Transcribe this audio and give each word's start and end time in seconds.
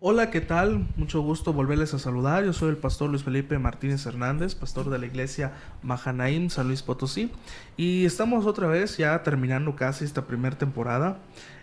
Hola, 0.00 0.30
¿qué 0.30 0.40
tal? 0.40 0.86
Mucho 0.94 1.22
gusto 1.22 1.52
volverles 1.52 1.92
a 1.92 1.98
saludar. 1.98 2.44
Yo 2.44 2.52
soy 2.52 2.68
el 2.68 2.76
pastor 2.76 3.10
Luis 3.10 3.24
Felipe 3.24 3.58
Martínez 3.58 4.06
Hernández, 4.06 4.54
pastor 4.54 4.90
de 4.90 4.98
la 5.00 5.06
iglesia 5.06 5.54
Mahanaim, 5.82 6.50
San 6.50 6.68
Luis 6.68 6.84
Potosí. 6.84 7.32
Y 7.76 8.04
estamos 8.04 8.46
otra 8.46 8.68
vez 8.68 8.96
ya 8.96 9.20
terminando 9.24 9.74
casi 9.74 10.04
esta 10.04 10.24
primera 10.24 10.56
temporada. 10.56 11.18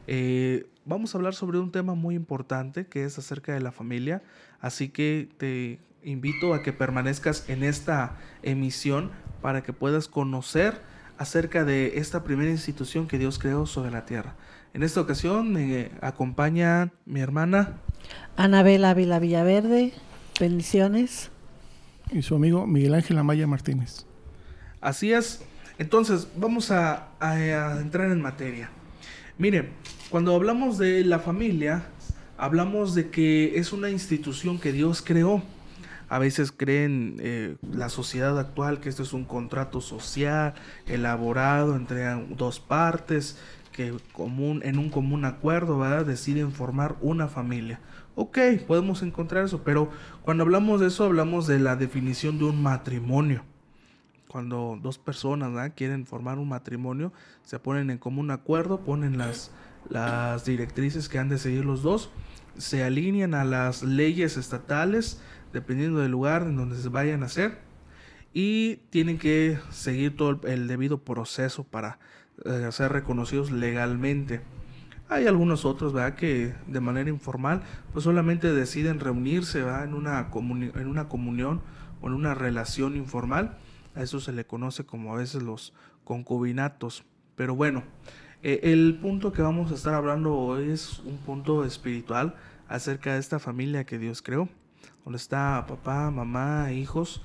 Eh, 0.08 0.68
vamos 0.84 1.16
a 1.16 1.18
hablar 1.18 1.34
sobre 1.34 1.60
un 1.60 1.72
tema 1.72 1.96
muy 1.96 2.16
importante 2.16 2.88
que 2.88 3.06
es 3.06 3.18
acerca 3.18 3.54
de 3.54 3.62
la 3.62 3.72
familia. 3.72 4.22
Así 4.60 4.90
que 4.90 5.30
te 5.38 5.80
invito 6.04 6.54
a 6.54 6.62
que 6.62 6.74
permanezcas 6.74 7.50
en 7.50 7.64
esta 7.64 8.18
emisión 8.44 9.12
para 9.42 9.64
que 9.64 9.72
puedas 9.72 10.10
conocer 10.10 10.82
acerca 11.18 11.64
de 11.64 12.00
esta 12.00 12.26
primera 12.26 12.52
institución 12.52 13.08
que 13.08 13.18
Dios 13.18 13.40
creó 13.40 13.66
sobre 13.66 13.92
la 13.92 14.06
tierra. 14.06 14.36
En 14.76 14.84
esta 14.84 15.00
ocasión 15.00 15.54
me 15.54 15.90
acompaña 16.02 16.92
mi 17.06 17.22
hermana 17.22 17.78
Anabel 18.36 18.84
Ávila 18.84 19.20
Villaverde, 19.20 19.94
bendiciones. 20.38 21.32
Y 22.12 22.24
su 22.24 22.36
amigo 22.36 22.68
Miguel 22.68 22.94
Ángel 22.94 23.18
Amaya 23.18 23.48
Martínez. 23.48 24.06
Así 24.82 25.14
es. 25.14 25.46
Entonces, 25.78 26.28
vamos 26.36 26.72
a, 26.72 27.08
entrar 27.80 28.12
en 28.12 28.22
materia. 28.22 28.70
Mire, 29.38 29.70
cuando 30.10 30.36
hablamos 30.36 30.78
de 30.78 31.06
la 31.06 31.20
familia, 31.20 31.86
hablamos 32.38 32.96
de 32.96 33.10
que 33.10 33.58
es 33.58 33.72
una 33.72 33.90
institución 33.90 34.60
que 34.60 34.74
Dios 34.74 35.02
creó. 35.02 35.42
A 36.10 36.20
veces 36.20 36.52
creen 36.52 37.16
eh, 37.22 37.56
la 37.72 37.88
sociedad 37.88 38.38
actual 38.38 38.82
que 38.82 38.90
esto 38.90 39.04
es 39.04 39.14
un 39.14 39.24
contrato 39.24 39.80
social 39.80 40.54
elaborado 40.86 41.78
entre 41.78 42.04
dos 42.36 42.60
partes 42.60 43.40
que 43.76 43.94
común, 44.14 44.62
en 44.64 44.80
un 44.80 44.90
común 44.90 45.26
acuerdo 45.26 45.78
¿verdad? 45.78 46.06
deciden 46.06 46.54
formar 46.54 46.96
una 47.02 47.28
familia. 47.28 47.82
Ok, 48.16 48.38
podemos 48.66 49.04
encontrar 49.04 49.44
eso, 49.44 49.64
pero 49.66 49.90
cuando 50.22 50.44
hablamos 50.44 50.80
de 50.80 50.88
eso 50.88 51.04
hablamos 51.04 51.46
de 51.46 51.60
la 51.60 51.76
definición 51.76 52.38
de 52.38 52.46
un 52.46 52.64
matrimonio. 52.64 53.44
Cuando 54.30 54.80
dos 54.82 54.98
personas 54.98 55.74
quieren 55.76 56.06
formar 56.06 56.40
un 56.40 56.48
matrimonio, 56.48 57.12
se 57.44 57.60
ponen 57.60 57.90
en 57.90 57.98
común 57.98 58.32
acuerdo, 58.32 58.80
ponen 58.80 59.18
las, 59.18 59.52
las 59.90 60.46
directrices 60.46 61.10
que 61.10 61.20
han 61.20 61.28
de 61.28 61.38
seguir 61.38 61.66
los 61.66 61.84
dos, 61.84 62.10
se 62.58 62.82
alinean 62.82 63.34
a 63.34 63.44
las 63.44 63.84
leyes 63.84 64.38
estatales, 64.38 65.22
dependiendo 65.52 66.00
del 66.00 66.12
lugar 66.12 66.44
en 66.44 66.56
donde 66.56 66.78
se 66.78 66.88
vayan 66.88 67.24
a 67.24 67.26
hacer, 67.26 67.60
y 68.34 68.78
tienen 68.90 69.18
que 69.18 69.60
seguir 69.70 70.16
todo 70.16 70.40
el 70.48 70.68
debido 70.68 71.04
proceso 71.04 71.66
para 71.66 72.00
eh, 72.44 72.68
ser 72.72 72.92
reconocidos 72.92 73.52
legalmente. 73.52 74.42
Hay 75.08 75.28
algunos 75.28 75.66
otros, 75.66 75.94
¿verdad? 75.94 76.16
Que 76.16 76.54
de 76.68 76.80
manera 76.80 77.10
informal, 77.10 77.62
pues 77.94 78.04
solamente 78.04 78.52
deciden 78.52 79.00
reunirse, 79.00 79.60
En 79.60 79.94
una, 79.94 80.30
en 80.34 80.88
una 80.88 81.08
comunión 81.08 81.62
o 82.02 82.08
en 82.08 82.14
una 82.14 82.34
relación 82.34 82.96
informal. 82.96 83.58
A 83.96 84.02
eso 84.02 84.20
se 84.20 84.34
le 84.34 84.46
conoce 84.46 84.86
como 84.86 85.14
a 85.14 85.18
veces 85.18 85.44
los 85.44 85.74
concubinatos. 86.04 87.06
Pero 87.36 87.56
bueno, 87.56 87.84
eh, 88.44 88.60
el 88.64 88.98
punto 89.02 89.32
que 89.32 89.42
vamos 89.42 89.72
a 89.72 89.76
estar 89.76 89.94
hablando 89.94 90.36
hoy 90.36 90.70
es 90.70 91.00
un 91.00 91.18
punto 91.18 91.66
espiritual 91.66 92.36
acerca 92.68 93.14
de 93.14 93.20
esta 93.20 93.40
familia 93.40 93.86
que 93.86 93.98
Dios 93.98 94.22
creó, 94.22 94.50
donde 95.04 95.18
está 95.18 95.66
papá, 95.68 96.12
mamá, 96.12 96.72
hijos. 96.72 97.22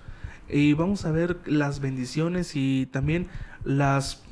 Y 0.48 0.74
vamos 0.74 1.04
a 1.04 1.12
ver 1.12 1.40
las 1.46 1.80
bendiciones 1.80 2.56
y 2.56 2.86
también 2.86 3.28
las 3.64 4.22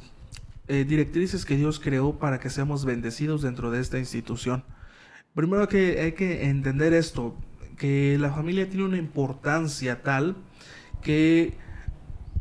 eh, 0.69 0.85
directrices 0.85 1.45
que 1.45 1.57
Dios 1.57 1.81
creó 1.81 2.19
para 2.19 2.41
que 2.41 2.51
seamos 2.51 2.85
bendecidos 2.85 3.43
dentro 3.43 3.71
de 3.71 3.81
esta 3.81 3.99
institución. 3.99 4.65
Primero 5.35 5.69
que 5.69 6.01
hay 6.01 6.13
que 6.13 6.49
entender 6.49 6.93
esto, 6.93 7.37
que 7.77 8.19
la 8.19 8.31
familia 8.33 8.69
tiene 8.69 8.85
una 8.85 8.99
importancia 8.99 10.03
tal 10.03 10.37
que 11.03 11.55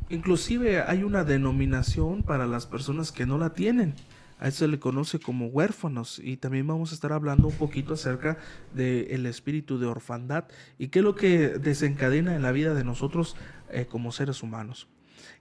inclusive 0.10 0.82
hay 0.82 1.04
una 1.04 1.24
denominación 1.24 2.24
para 2.24 2.48
las 2.48 2.66
personas 2.66 3.12
que 3.12 3.26
no 3.26 3.38
la 3.38 3.54
tienen. 3.54 3.94
A 4.40 4.50
eso 4.50 4.60
se 4.60 4.68
le 4.68 4.80
conoce 4.80 5.20
como 5.20 5.48
huérfanos 5.48 6.20
y 6.24 6.38
también 6.38 6.68
vamos 6.68 6.92
a 6.92 6.96
estar 6.96 7.12
hablando 7.12 7.48
un 7.48 7.56
poquito 7.56 7.96
acerca 7.96 8.38
del 8.74 9.26
espíritu 9.26 9.80
de 9.80 9.88
orfandad 9.88 10.46
y 10.78 10.90
qué 10.90 11.00
es 11.00 11.06
lo 11.06 11.16
que 11.16 11.50
desencadena 11.50 12.36
en 12.36 12.44
la 12.44 12.52
vida 12.52 12.76
de 12.76 12.84
nosotros 12.84 13.36
eh, 13.72 13.88
como 13.88 14.12
seres 14.12 14.44
humanos. 14.44 14.88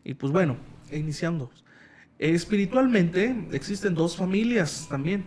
Y 0.02 0.14
pues 0.14 0.32
bueno, 0.32 0.56
iniciando. 0.90 1.50
Espiritualmente 2.18 3.46
existen 3.52 3.94
dos 3.94 4.16
familias 4.16 4.86
también. 4.88 5.24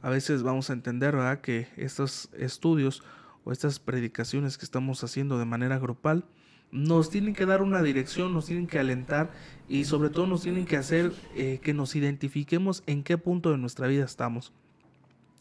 A 0.00 0.08
veces 0.08 0.42
vamos 0.42 0.70
a 0.70 0.72
entender 0.72 1.14
que 1.42 1.68
estos 1.76 2.30
estudios 2.38 3.02
o 3.44 3.52
estas 3.52 3.78
predicaciones 3.78 4.56
que 4.56 4.64
estamos 4.64 5.04
haciendo 5.04 5.38
de 5.38 5.44
manera 5.44 5.78
grupal 5.78 6.24
nos 6.70 7.10
tienen 7.10 7.34
que 7.34 7.46
dar 7.46 7.62
una 7.62 7.82
dirección, 7.82 8.32
nos 8.32 8.46
tienen 8.46 8.66
que 8.66 8.78
alentar 8.78 9.32
y 9.68 9.84
sobre 9.84 10.08
todo 10.10 10.26
nos 10.26 10.42
tienen 10.42 10.66
que 10.66 10.76
hacer 10.76 11.12
eh, 11.34 11.60
que 11.62 11.74
nos 11.74 11.94
identifiquemos 11.94 12.82
en 12.86 13.02
qué 13.02 13.18
punto 13.18 13.50
de 13.50 13.58
nuestra 13.58 13.86
vida 13.86 14.04
estamos. 14.04 14.52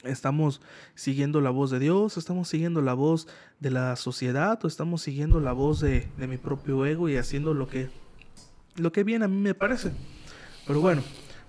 ¿Estamos 0.04 0.62
siguiendo 0.96 1.42
la 1.42 1.50
voz 1.50 1.72
de 1.72 1.80
Dios? 1.80 2.18
¿Estamos 2.18 2.48
siguiendo 2.50 2.82
la 2.82 2.94
voz 2.94 3.28
de 3.60 3.72
la 3.72 3.96
sociedad? 3.96 4.60
¿O 4.64 4.68
estamos 4.68 5.02
siguiendo 5.02 5.40
la 5.40 5.54
voz 5.54 5.80
de, 5.80 6.08
de 6.18 6.28
mi 6.28 6.38
propio 6.38 6.86
ego 6.86 7.10
y 7.10 7.18
haciendo 7.18 7.54
lo 7.54 7.68
que, 7.68 7.90
lo 8.76 8.92
que 8.92 9.04
bien 9.04 9.24
a 9.24 9.28
mí 9.28 9.38
me 9.38 9.54
parece? 9.54 9.92
Pero 10.68 10.82
bueno, 10.82 11.02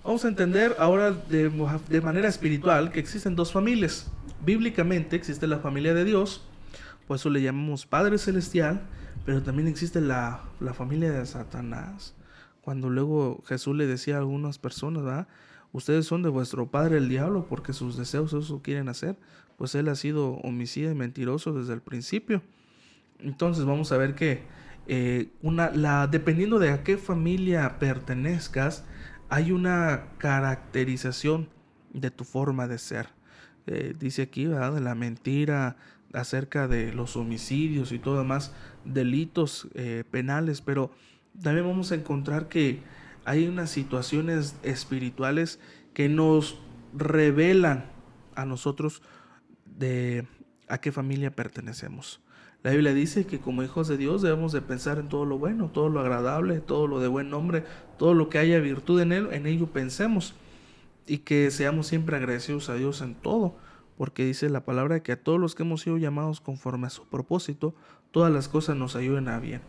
vamos 0.03 0.23
a 0.23 0.29
entender 0.29 0.77
ahora 0.79 1.11
de, 1.11 2.01
manera 2.01 2.29
espiritual 2.29 2.91
que 2.91 3.01
existen 3.01 3.35
dos 3.35 3.51
familias. 3.51 4.09
Bíblicamente 4.45 5.17
existe 5.17 5.45
la 5.45 5.59
familia 5.59 5.93
de 5.93 6.05
Dios, 6.05 6.45
por 7.05 7.17
eso 7.17 7.29
le 7.29 7.41
llamamos 7.41 7.85
Padre 7.85 8.17
Celestial, 8.17 8.81
pero 9.25 9.43
también 9.43 9.67
existe 9.67 9.99
la, 9.99 10.43
familia 10.73 11.11
de 11.11 11.25
Satanás. 11.25 12.15
Cuando 12.61 12.89
luego 12.89 13.43
Jesús 13.45 13.75
le 13.75 13.87
decía 13.87 14.15
a 14.15 14.19
algunas 14.19 14.57
personas, 14.57 15.03
¿verdad? 15.03 15.27
ustedes 15.73 16.05
son 16.05 16.23
de 16.23 16.29
vuestro 16.29 16.71
padre 16.71 16.97
el 16.97 17.09
diablo 17.09 17.45
porque 17.47 17.73
sus 17.73 17.97
deseos 17.97 18.33
eso 18.33 18.61
quieren 18.61 18.89
hacer, 18.89 19.17
pues 19.57 19.75
él 19.75 19.89
ha 19.89 19.95
sido 19.95 20.35
homicida 20.35 20.91
y 20.91 20.95
mentiroso 20.95 21.51
desde 21.53 21.73
el 21.73 21.81
principio. 21.81 22.41
Entonces 23.19 23.65
vamos 23.65 23.91
a 23.91 23.97
ver 23.97 24.15
que 24.15 24.43
eh, 24.87 25.29
una, 25.41 25.69
la, 25.71 26.07
dependiendo 26.07 26.57
de 26.57 26.71
a 26.71 26.83
qué 26.83 26.97
familia 26.97 27.77
pertenezcas, 27.79 28.85
hay 29.29 29.51
una 29.51 30.07
caracterización 30.17 31.49
de 31.93 32.11
tu 32.11 32.23
forma 32.23 32.67
de 32.67 32.77
ser. 32.77 33.09
Eh, 33.67 33.93
dice 33.97 34.23
aquí, 34.23 34.45
¿verdad? 34.45 34.73
De 34.73 34.81
la 34.81 34.95
mentira 34.95 35.77
acerca 36.13 36.67
de 36.67 36.91
los 36.91 37.15
homicidios 37.15 37.91
y 37.91 37.99
todo 37.99 38.17
demás 38.17 38.53
delitos 38.83 39.67
eh, 39.75 40.03
penales, 40.09 40.61
pero 40.61 40.91
también 41.41 41.67
vamos 41.67 41.91
a 41.91 41.95
encontrar 41.95 42.49
que 42.49 42.81
hay 43.25 43.47
unas 43.47 43.69
situaciones 43.69 44.55
espirituales 44.63 45.59
que 45.93 46.09
nos 46.09 46.59
revelan 46.93 47.85
a 48.35 48.45
nosotros 48.45 49.03
de 49.65 50.27
a 50.67 50.79
qué 50.79 50.91
familia 50.91 51.35
pertenecemos. 51.35 52.21
La 52.61 52.71
Biblia 52.71 52.93
dice 52.93 53.25
que 53.25 53.39
como 53.39 53.63
hijos 53.63 53.87
de 53.87 53.95
Dios 53.95 54.21
debemos 54.21 54.51
de 54.51 54.61
pensar 54.61 54.99
en 54.99 55.07
todo 55.07 55.23
lo 55.23 55.37
bueno, 55.37 55.69
todo 55.73 55.87
lo 55.87 56.01
agradable, 56.01 56.59
todo 56.59 56.87
lo 56.87 56.99
de 56.99 57.07
buen 57.07 57.29
nombre, 57.29 57.63
todo 57.97 58.13
lo 58.13 58.27
que 58.27 58.37
haya 58.37 58.59
virtud 58.59 58.99
en 58.99 59.13
él, 59.13 59.29
en 59.31 59.47
ello 59.47 59.67
pensemos 59.67 60.33
y 61.07 61.19
que 61.19 61.51
seamos 61.51 61.87
siempre 61.87 62.17
agradecidos 62.17 62.69
a 62.69 62.75
Dios 62.75 63.01
en 63.01 63.15
todo, 63.15 63.55
porque 63.97 64.25
dice 64.25 64.49
la 64.49 64.65
palabra 64.65 65.01
que 65.01 65.13
a 65.13 65.23
todos 65.23 65.39
los 65.39 65.55
que 65.55 65.63
hemos 65.63 65.81
sido 65.81 65.97
llamados 65.97 66.41
conforme 66.41 66.87
a 66.87 66.89
su 66.89 67.07
propósito, 67.07 67.75
todas 68.11 68.31
las 68.31 68.49
cosas 68.49 68.75
nos 68.75 68.97
ayuden 68.97 69.29
a 69.29 69.39
bien. 69.39 69.61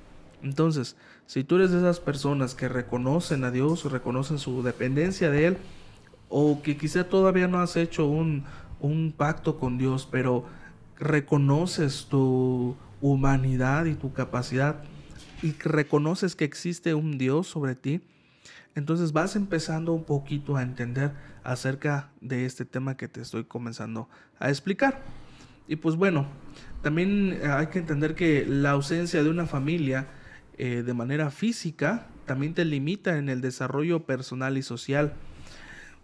Entonces, 0.42 0.96
si 1.26 1.44
tú 1.44 1.56
eres 1.56 1.70
de 1.70 1.78
esas 1.78 2.00
personas 2.00 2.56
que 2.56 2.68
reconocen 2.68 3.44
a 3.44 3.52
Dios, 3.52 3.90
reconocen 3.90 4.38
su 4.38 4.64
dependencia 4.64 5.30
de 5.30 5.46
Él, 5.46 5.58
o 6.28 6.60
que 6.62 6.76
quizá 6.76 7.04
todavía 7.04 7.46
no 7.46 7.60
has 7.60 7.76
hecho 7.76 8.06
un, 8.06 8.44
un 8.80 9.12
pacto 9.16 9.58
con 9.58 9.78
Dios, 9.78 10.08
pero 10.10 10.44
reconoces 11.00 12.06
tu 12.08 12.76
humanidad 13.00 13.86
y 13.86 13.94
tu 13.94 14.12
capacidad 14.12 14.84
y 15.42 15.52
reconoces 15.52 16.36
que 16.36 16.44
existe 16.44 16.94
un 16.94 17.16
Dios 17.16 17.47
sobre 17.47 17.74
ti, 17.74 18.02
entonces 18.74 19.12
vas 19.12 19.34
empezando 19.36 19.92
un 19.92 20.04
poquito 20.04 20.56
a 20.56 20.62
entender 20.62 21.12
acerca 21.42 22.10
de 22.20 22.44
este 22.44 22.64
tema 22.64 22.97
que 22.97 23.08
te 23.08 23.22
estoy 23.22 23.44
comenzando 23.44 24.08
a 24.38 24.50
explicar. 24.50 25.00
Y 25.66 25.76
pues 25.76 25.97
bueno, 25.97 26.26
también 26.82 27.38
hay 27.42 27.68
que 27.68 27.78
entender 27.78 28.14
que 28.14 28.44
la 28.46 28.72
ausencia 28.72 29.22
de 29.22 29.30
una 29.30 29.46
familia 29.46 30.08
eh, 30.58 30.82
de 30.84 30.94
manera 30.94 31.30
física 31.30 32.06
también 32.26 32.54
te 32.54 32.64
limita 32.64 33.16
en 33.16 33.28
el 33.28 33.41
desarrollo 33.41 34.04
personal 34.04 34.58
y 34.58 34.62
social 34.62 35.14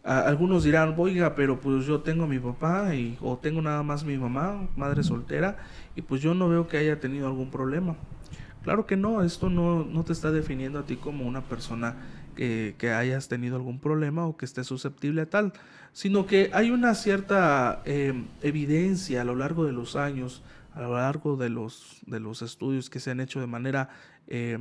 algunos 0.06 0.62
dirán, 0.62 0.94
oiga, 0.96 1.34
pero 1.34 1.60
pues 1.60 1.84
yo 1.84 2.00
tengo 2.00 2.24
a 2.24 2.26
mi 2.28 2.38
papá 2.38 2.94
y, 2.94 3.18
o 3.20 3.36
tengo 3.38 3.60
nada 3.60 3.82
más 3.82 4.04
mi 4.04 4.16
mamá, 4.16 4.68
madre 4.76 5.02
soltera, 5.02 5.56
y 5.96 6.02
pues 6.02 6.22
yo 6.22 6.32
no 6.32 6.48
veo 6.48 6.68
que 6.68 6.76
haya 6.76 7.00
tenido 7.00 7.26
algún 7.26 7.50
problema. 7.50 7.96
Claro 8.62 8.86
que 8.86 8.96
no, 8.96 9.22
esto 9.22 9.50
no, 9.50 9.84
no 9.84 10.04
te 10.04 10.12
está 10.12 10.30
definiendo 10.30 10.78
a 10.78 10.86
ti 10.86 10.96
como 10.96 11.26
una 11.26 11.40
persona 11.40 11.96
que, 12.36 12.76
que, 12.78 12.90
hayas 12.90 13.28
tenido 13.28 13.56
algún 13.56 13.80
problema 13.80 14.26
o 14.26 14.36
que 14.36 14.44
estés 14.44 14.66
susceptible 14.68 15.22
a 15.22 15.30
tal, 15.30 15.52
sino 15.92 16.26
que 16.26 16.50
hay 16.52 16.70
una 16.70 16.94
cierta 16.94 17.82
eh, 17.84 18.12
evidencia 18.42 19.22
a 19.22 19.24
lo 19.24 19.34
largo 19.34 19.64
de 19.64 19.72
los 19.72 19.96
años, 19.96 20.42
a 20.74 20.82
lo 20.82 20.94
largo 20.94 21.36
de 21.36 21.48
los, 21.48 22.00
de 22.06 22.20
los 22.20 22.42
estudios 22.42 22.90
que 22.90 23.00
se 23.00 23.10
han 23.10 23.20
hecho 23.20 23.40
de 23.40 23.46
manera, 23.46 23.88
eh, 24.28 24.58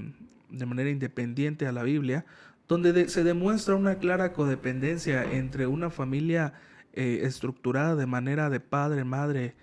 de 0.50 0.66
manera 0.66 0.90
independiente 0.90 1.68
a 1.68 1.72
la 1.72 1.84
Biblia, 1.84 2.26
donde 2.68 3.10
se 3.10 3.24
demuestra 3.24 3.76
una 3.76 3.96
clara 3.96 4.34
codependencia 4.34 5.24
entre 5.24 5.68
una 5.68 5.90
familia 5.90 6.54
eh, 6.94 7.22
estructurada 7.24 7.96
de 7.96 8.06
manera 8.06 8.50
de 8.50 8.60
padre, 8.60 9.04
madre, 9.04 9.56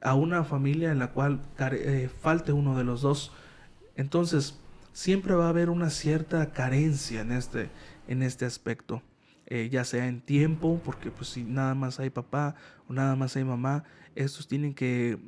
a 0.00 0.14
una 0.14 0.44
familia 0.44 0.90
en 0.92 0.98
la 0.98 1.12
cual 1.12 1.40
falte 2.20 2.52
uno 2.52 2.76
de 2.76 2.84
los 2.84 3.02
dos. 3.02 3.32
Entonces, 3.96 4.58
siempre 4.92 5.34
va 5.34 5.46
a 5.46 5.50
haber 5.50 5.70
una 5.70 5.90
cierta 5.90 6.52
carencia 6.52 7.20
en 7.20 7.32
este, 7.32 7.70
en 8.08 8.22
este 8.22 8.46
aspecto. 8.46 9.02
Eh, 9.46 9.68
ya 9.68 9.84
sea 9.84 10.06
en 10.06 10.20
tiempo, 10.20 10.80
porque 10.84 11.10
pues 11.10 11.30
si 11.30 11.42
nada 11.42 11.74
más 11.74 11.98
hay 11.98 12.08
papá 12.08 12.54
o 12.88 12.92
nada 12.92 13.16
más 13.16 13.36
hay 13.36 13.42
mamá, 13.42 13.82
estos 14.14 14.46
tienen 14.46 14.74
que 14.74 15.18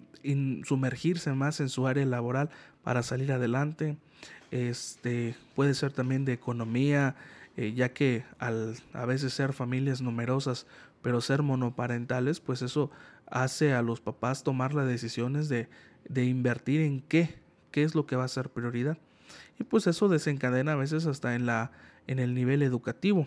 sumergirse 0.65 1.33
más 1.33 1.59
en 1.59 1.69
su 1.69 1.89
área 1.89 2.07
laboral 2.07 2.49
para 2.85 3.03
salir 3.03 3.33
adelante. 3.33 3.97
Este 4.51 5.35
puede 5.55 5.75
ser 5.75 5.93
también 5.93 6.25
de 6.25 6.33
economía, 6.33 7.17
eh, 7.57 7.73
ya 7.75 7.91
que 7.91 8.25
al 8.39 8.77
a 8.93 9.07
veces 9.07 9.33
ser 9.33 9.53
familias 9.53 10.01
numerosas, 10.03 10.67
pero 11.03 11.21
ser 11.21 11.43
monoparentales, 11.43 12.41
pues 12.41 12.63
eso 12.63 12.91
hace 13.27 13.73
a 13.73 13.83
los 13.83 14.01
papás 14.01 14.43
tomar 14.43 14.75
las 14.75 14.87
decisiones 14.87 15.49
de, 15.49 15.69
de 16.09 16.25
invertir 16.25 16.81
en 16.83 17.01
qué, 17.01 17.35
qué 17.71 17.83
es 17.83 17.95
lo 17.95 18.07
que 18.07 18.17
va 18.17 18.25
a 18.25 18.29
ser 18.29 18.51
prioridad. 18.51 18.99
Y 19.59 19.65
pues 19.65 19.87
eso 19.87 20.09
desencadena 20.09 20.73
a 20.73 20.77
veces 20.77 21.07
hasta 21.07 21.35
en 21.35 21.47
la 21.47 21.73
en 22.07 22.19
el 22.19 22.35
nivel 22.35 22.63
educativo. 22.63 23.27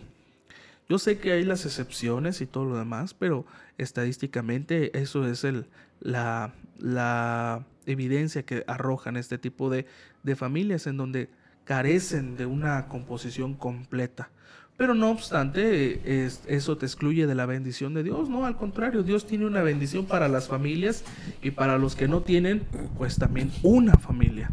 Yo 0.88 1.00
sé 1.00 1.18
que 1.18 1.32
hay 1.32 1.44
las 1.44 1.66
excepciones 1.66 2.42
y 2.42 2.46
todo 2.46 2.66
lo 2.66 2.78
demás, 2.78 3.14
pero 3.14 3.46
estadísticamente 3.78 4.98
eso 5.00 5.28
es 5.28 5.44
el, 5.44 5.66
la, 6.02 6.54
la 6.80 7.66
evidencia 7.86 8.44
que 8.44 8.64
arrojan 8.68 9.18
este 9.18 9.38
tipo 9.38 9.70
de, 9.70 9.86
de 10.24 10.36
familias 10.36 10.88
en 10.88 10.98
donde 10.98 11.30
carecen 11.66 12.38
de 12.38 12.46
una 12.46 12.88
composición 12.88 13.56
completa. 13.56 14.30
Pero 14.78 14.94
no 14.94 15.10
obstante, 15.10 16.28
eso 16.48 16.78
te 16.78 16.86
excluye 16.86 17.28
de 17.28 17.36
la 17.36 17.46
bendición 17.46 17.94
de 17.94 18.04
Dios, 18.04 18.28
no, 18.28 18.46
al 18.46 18.58
contrario, 18.58 19.04
Dios 19.04 19.26
tiene 19.26 19.46
una 19.46 19.62
bendición 19.62 20.06
para 20.06 20.28
las 20.28 20.50
familias 20.50 21.06
y 21.42 21.52
para 21.52 21.78
los 21.78 21.96
que 21.96 22.10
no 22.10 22.24
tienen, 22.24 22.64
pues 22.98 23.18
también 23.18 23.52
una 23.64 23.94
familia. 23.94 24.52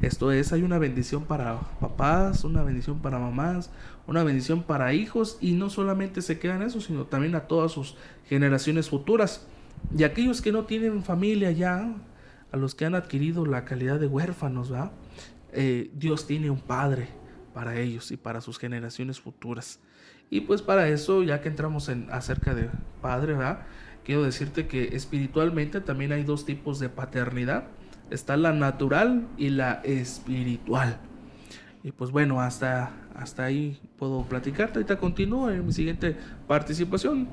Esto 0.00 0.30
es, 0.30 0.52
hay 0.52 0.62
una 0.62 0.78
bendición 0.78 1.24
para 1.24 1.58
papás, 1.80 2.44
una 2.44 2.62
bendición 2.62 3.00
para 3.00 3.18
mamás, 3.18 3.70
una 4.06 4.22
bendición 4.22 4.62
para 4.62 4.94
hijos 4.94 5.38
y 5.40 5.54
no 5.54 5.70
solamente 5.70 6.22
se 6.22 6.38
queda 6.38 6.54
en 6.54 6.62
eso, 6.62 6.80
sino 6.80 7.06
también 7.06 7.34
a 7.34 7.48
todas 7.48 7.72
sus 7.72 7.96
generaciones 8.28 8.88
futuras. 8.88 9.44
Y 9.96 10.04
aquellos 10.04 10.42
que 10.42 10.52
no 10.52 10.64
tienen 10.64 11.02
familia 11.02 11.50
ya, 11.50 11.94
a 12.52 12.56
los 12.56 12.74
que 12.74 12.84
han 12.84 12.94
adquirido 12.94 13.46
la 13.46 13.64
calidad 13.64 14.00
de 14.00 14.06
huérfanos, 14.06 14.72
¿va? 14.72 14.92
Eh, 15.52 15.90
Dios 15.94 16.26
tiene 16.26 16.50
un 16.50 16.60
padre 16.60 17.08
para 17.54 17.78
ellos 17.78 18.10
y 18.10 18.16
para 18.16 18.40
sus 18.40 18.58
generaciones 18.58 19.20
futuras. 19.20 19.80
Y 20.30 20.42
pues 20.42 20.62
para 20.62 20.88
eso, 20.88 21.22
ya 21.22 21.40
que 21.40 21.48
entramos 21.48 21.88
en 21.88 22.08
acerca 22.10 22.54
de 22.54 22.68
padre, 23.00 23.32
¿verdad? 23.32 23.66
Quiero 24.04 24.22
decirte 24.22 24.66
que 24.66 24.96
espiritualmente 24.96 25.80
también 25.80 26.12
hay 26.12 26.22
dos 26.22 26.44
tipos 26.44 26.78
de 26.78 26.88
paternidad. 26.88 27.64
Está 28.10 28.36
la 28.36 28.52
natural 28.52 29.28
y 29.36 29.50
la 29.50 29.80
espiritual. 29.84 30.98
Y 31.82 31.92
pues 31.92 32.10
bueno, 32.10 32.40
hasta, 32.40 32.92
hasta 33.14 33.44
ahí 33.44 33.80
puedo 33.98 34.24
platicarte. 34.24 34.78
Ahorita 34.78 34.98
continúo 34.98 35.50
en 35.50 35.64
mi 35.64 35.72
siguiente 35.72 36.16
participación. 36.46 37.28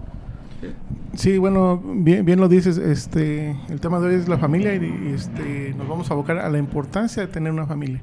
Sí, 1.16 1.38
bueno, 1.38 1.82
bien, 1.84 2.26
bien 2.26 2.40
lo 2.40 2.50
dices, 2.50 2.78
este, 2.78 3.56
el 3.70 3.80
tema 3.80 4.00
de 4.00 4.08
hoy 4.08 4.16
es 4.16 4.28
la 4.28 4.38
familia 4.38 4.76
y 4.76 5.14
este, 5.14 5.74
nos 5.78 5.88
vamos 5.88 6.10
a 6.10 6.14
abocar 6.14 6.40
a 6.40 6.50
la 6.50 6.58
importancia 6.58 7.26
de 7.26 7.32
tener 7.32 7.54
una 7.54 7.66
familia 7.66 8.02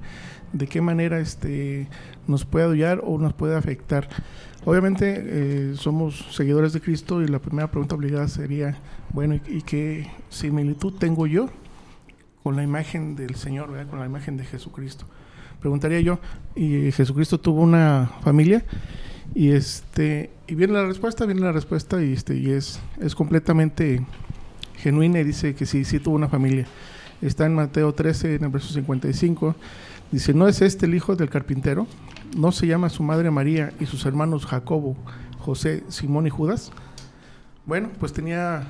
de 0.52 0.66
qué 0.66 0.80
manera 0.80 1.18
este, 1.18 1.88
nos 2.26 2.44
puede 2.44 2.72
ayudar 2.72 3.00
o 3.04 3.18
nos 3.18 3.32
puede 3.32 3.56
afectar. 3.56 4.08
Obviamente 4.64 5.22
eh, 5.24 5.74
somos 5.76 6.28
seguidores 6.30 6.72
de 6.72 6.80
Cristo 6.80 7.22
y 7.22 7.28
la 7.28 7.40
primera 7.40 7.70
pregunta 7.70 7.94
obligada 7.94 8.28
sería, 8.28 8.76
bueno, 9.10 9.34
¿y, 9.34 9.62
qué 9.62 10.10
similitud 10.28 10.94
tengo 10.98 11.26
yo 11.26 11.48
con 12.42 12.56
la 12.56 12.62
imagen 12.62 13.16
del 13.16 13.34
Señor, 13.34 13.70
con 13.88 13.98
la 13.98 14.06
imagen 14.06 14.36
de 14.36 14.44
Jesucristo? 14.44 15.06
Preguntaría 15.60 16.00
yo, 16.00 16.18
¿y 16.54 16.90
Jesucristo 16.92 17.38
tuvo 17.38 17.62
una 17.62 18.10
familia? 18.22 18.64
Y 19.34 19.50
este 19.50 20.30
y 20.46 20.54
viene 20.54 20.74
la 20.74 20.86
respuesta, 20.86 21.24
viene 21.26 21.40
la 21.40 21.52
respuesta 21.52 22.02
y 22.02 22.12
este 22.12 22.36
y 22.36 22.50
es 22.50 22.80
es 23.00 23.14
completamente 23.14 24.04
genuina 24.76 25.20
y 25.20 25.24
dice 25.24 25.54
que 25.54 25.66
sí, 25.66 25.84
sí 25.84 25.98
tuvo 25.98 26.16
una 26.16 26.28
familia. 26.28 26.66
Está 27.20 27.46
en 27.46 27.54
Mateo 27.54 27.92
13 27.94 28.34
en 28.34 28.44
el 28.44 28.50
verso 28.50 28.72
55 28.72 29.54
Dice, 30.12 30.34
¿no 30.34 30.46
es 30.46 30.60
este 30.60 30.84
el 30.84 30.94
hijo 30.94 31.16
del 31.16 31.30
carpintero? 31.30 31.86
¿No 32.36 32.52
se 32.52 32.66
llama 32.66 32.90
su 32.90 33.02
madre 33.02 33.30
María 33.30 33.72
y 33.80 33.86
sus 33.86 34.04
hermanos 34.04 34.44
Jacobo, 34.44 34.94
José, 35.38 35.84
Simón 35.88 36.26
y 36.26 36.30
Judas? 36.30 36.70
Bueno, 37.64 37.88
pues 37.98 38.12
tenía, 38.12 38.66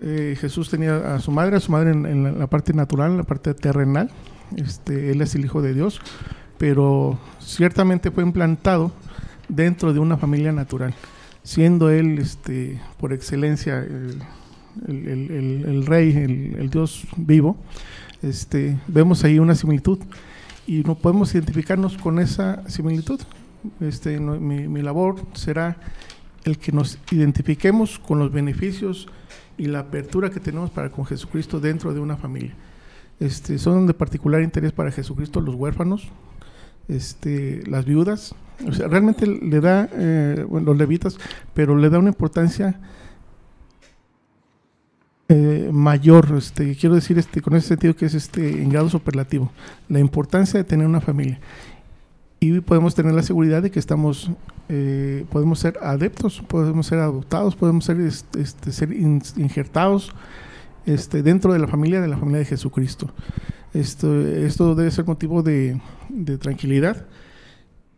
eh, 0.00 0.36
Jesús 0.40 0.70
tenía 0.70 1.16
a 1.16 1.18
su 1.18 1.32
madre, 1.32 1.56
a 1.56 1.60
su 1.60 1.72
madre 1.72 1.90
en, 1.90 2.38
la, 2.38 2.46
parte 2.46 2.72
natural, 2.72 3.10
en 3.10 3.16
la 3.16 3.24
parte 3.24 3.52
terrenal. 3.52 4.12
Este, 4.54 5.10
él 5.10 5.20
es 5.22 5.34
el 5.34 5.44
hijo 5.44 5.60
de 5.60 5.74
Dios, 5.74 6.00
pero 6.56 7.18
ciertamente 7.40 8.12
fue 8.12 8.22
implantado 8.22 8.92
dentro 9.48 9.92
de 9.92 9.98
una 9.98 10.16
familia 10.16 10.52
natural, 10.52 10.94
siendo 11.42 11.90
él 11.90 12.18
este, 12.18 12.80
por 12.98 13.12
excelencia 13.12 13.86
el, 14.86 15.64
el 15.66 15.86
rey, 15.86 16.16
el, 16.16 16.70
Dios 16.70 17.06
vivo. 17.16 17.56
Este, 18.22 18.78
vemos 18.86 19.24
ahí 19.24 19.38
una 19.38 19.54
similitud 19.54 19.98
y 20.66 20.82
no 20.82 20.94
podemos 20.96 21.34
identificarnos 21.34 21.96
con 21.96 22.18
esa 22.18 22.68
similitud. 22.68 23.20
Este, 23.80 24.18
mi, 24.20 24.82
labor 24.82 25.16
será 25.34 25.76
el 26.44 26.58
que 26.58 26.72
nos 26.72 26.98
identifiquemos 27.10 27.98
con 27.98 28.18
los 28.18 28.32
beneficios 28.32 29.08
y 29.56 29.66
la 29.66 29.80
apertura 29.80 30.30
que 30.30 30.40
tenemos 30.40 30.70
para 30.70 30.90
con 30.90 31.04
Jesucristo 31.04 31.60
dentro 31.60 31.92
de 31.92 32.00
una 32.00 32.16
familia. 32.16 32.54
Este, 33.20 33.58
son 33.58 33.86
de 33.86 33.94
particular 33.94 34.42
interés 34.42 34.72
para 34.72 34.92
Jesucristo 34.92 35.40
los 35.40 35.56
huérfanos, 35.56 36.08
este, 36.88 37.62
las 37.66 37.84
viudas. 37.84 38.34
O 38.66 38.72
sea, 38.72 38.88
realmente 38.88 39.26
le 39.26 39.60
da, 39.60 39.88
eh, 39.92 40.44
bueno, 40.48 40.66
los 40.66 40.78
levitas, 40.78 41.18
pero 41.54 41.76
le 41.76 41.90
da 41.90 41.98
una 41.98 42.08
importancia 42.08 42.80
eh, 45.30 45.68
mayor, 45.70 46.34
este, 46.38 46.74
quiero 46.74 46.94
decir 46.94 47.18
este, 47.18 47.42
con 47.42 47.54
ese 47.54 47.68
sentido 47.68 47.94
que 47.94 48.06
es 48.06 48.14
este, 48.14 48.62
en 48.62 48.70
grado 48.70 48.88
superlativo, 48.88 49.52
la 49.88 50.00
importancia 50.00 50.58
de 50.58 50.64
tener 50.64 50.86
una 50.86 51.02
familia. 51.02 51.38
Y 52.40 52.60
podemos 52.60 52.94
tener 52.94 53.12
la 53.12 53.22
seguridad 53.22 53.62
de 53.62 53.70
que 53.70 53.78
estamos, 53.78 54.30
eh, 54.68 55.26
podemos 55.30 55.58
ser 55.58 55.78
adeptos, 55.82 56.40
podemos 56.46 56.86
ser 56.86 57.00
adoptados, 57.00 57.56
podemos 57.56 57.84
ser, 57.84 58.00
este, 58.00 58.40
este 58.40 58.72
ser 58.72 58.92
injertados 58.92 60.14
este, 60.86 61.22
dentro 61.22 61.52
de 61.52 61.58
la 61.58 61.66
familia, 61.66 62.00
de 62.00 62.08
la 62.08 62.16
familia 62.16 62.38
de 62.38 62.44
Jesucristo. 62.46 63.12
Esto, 63.74 64.26
esto 64.26 64.74
debe 64.74 64.90
ser 64.90 65.04
motivo 65.04 65.42
de, 65.42 65.80
de 66.08 66.38
tranquilidad, 66.38 67.06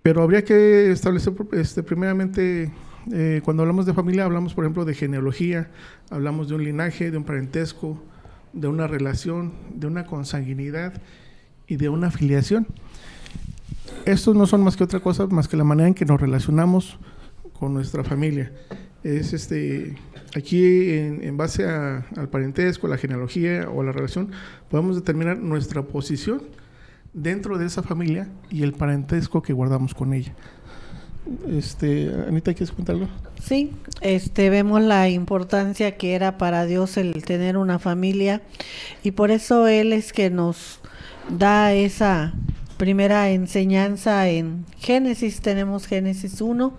pero 0.03 0.23
habría 0.23 0.45
que 0.45 0.91
establecer 0.91 1.35
este, 1.53 1.83
primeramente 1.83 2.73
eh, 3.13 3.41
cuando 3.45 3.63
hablamos 3.63 3.87
de 3.87 3.95
familia 3.95 4.25
hablamos, 4.25 4.55
por 4.55 4.65
ejemplo, 4.65 4.85
de 4.85 4.95
genealogía, 4.95 5.71
hablamos 6.11 6.49
de 6.49 6.55
un 6.55 6.65
linaje, 6.65 7.11
de 7.11 7.17
un 7.17 7.25
parentesco, 7.25 8.03
de 8.53 8.69
una 8.69 8.87
relación, 8.87 9.53
de 9.75 9.87
una 9.87 10.07
consanguinidad 10.07 11.01
y 11.67 11.77
de 11.77 11.89
una 11.89 12.09
afiliación. 12.09 12.67
Estos 14.05 14.35
no 14.37 14.47
son 14.47 14.63
más 14.63 14.77
que 14.77 14.85
otra 14.85 15.01
cosa, 15.01 15.27
más 15.27 15.49
que 15.49 15.57
la 15.57 15.65
manera 15.65 15.89
en 15.89 15.95
que 15.95 16.05
nos 16.05 16.21
relacionamos 16.21 16.99
con 17.59 17.75
nuestra 17.75 18.05
familia. 18.05 18.53
Es 19.03 19.33
este, 19.33 19.97
aquí 20.35 20.93
en, 20.93 21.37
base 21.37 21.67
al 21.67 22.29
parentesco, 22.31 22.89
la 22.89 22.97
genealogía 22.97 23.69
o 23.69 23.83
la 23.83 23.93
relación, 23.93 24.31
podemos 24.71 24.97
determinar 24.97 25.39
nuestra 25.39 25.83
posición 25.83 26.43
dentro 27.13 27.59
de 27.59 27.67
esa 27.67 27.83
familia 27.83 28.29
y 28.51 28.63
el 28.63 28.73
parentesco 28.73 29.43
que 29.43 29.53
guardamos 29.53 29.95
con 29.95 30.15
ella. 30.15 30.35
Este, 31.49 32.11
Anita, 32.27 32.55
¿quieres 32.55 32.73
contarlo? 32.73 33.09
Sí, 33.43 33.73
este, 34.01 34.51
vemos 34.51 34.83
la 34.83 35.09
importancia 35.09 35.97
que 35.97 36.15
era 36.15 36.39
para 36.39 36.65
Dios 36.65 36.97
el 36.97 37.25
tener 37.25 37.57
una 37.57 37.79
familia 37.79 38.43
y 39.03 39.13
por 39.13 39.31
eso 39.31 39.67
Él 39.67 39.93
es 39.93 40.13
que 40.13 40.31
nos 40.31 40.81
da 41.29 41.73
esa 41.75 42.35
primera 42.77 43.31
enseñanza 43.31 44.29
en 44.29 44.65
Génesis, 44.79 45.41
tenemos 45.41 45.87
Génesis 45.87 46.41
1, 46.41 46.73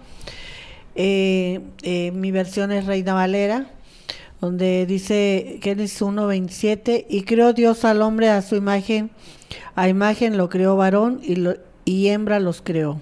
eh, 0.95 1.61
eh, 1.83 2.11
mi 2.11 2.31
versión 2.31 2.71
es 2.71 2.85
Reina 2.85 3.13
Valera, 3.13 3.67
donde 4.39 4.85
dice 4.85 5.59
Génesis 5.61 6.01
1, 6.01 6.27
27, 6.27 7.05
y 7.09 7.23
creó 7.23 7.53
Dios 7.53 7.85
al 7.85 8.01
hombre 8.01 8.29
a 8.29 8.41
su 8.41 8.55
imagen, 8.55 9.11
a 9.75 9.87
imagen 9.87 10.37
lo 10.37 10.49
creó 10.49 10.75
varón 10.75 11.21
y, 11.23 11.35
y 11.85 12.07
hembra 12.07 12.39
los 12.39 12.61
creó. 12.61 12.99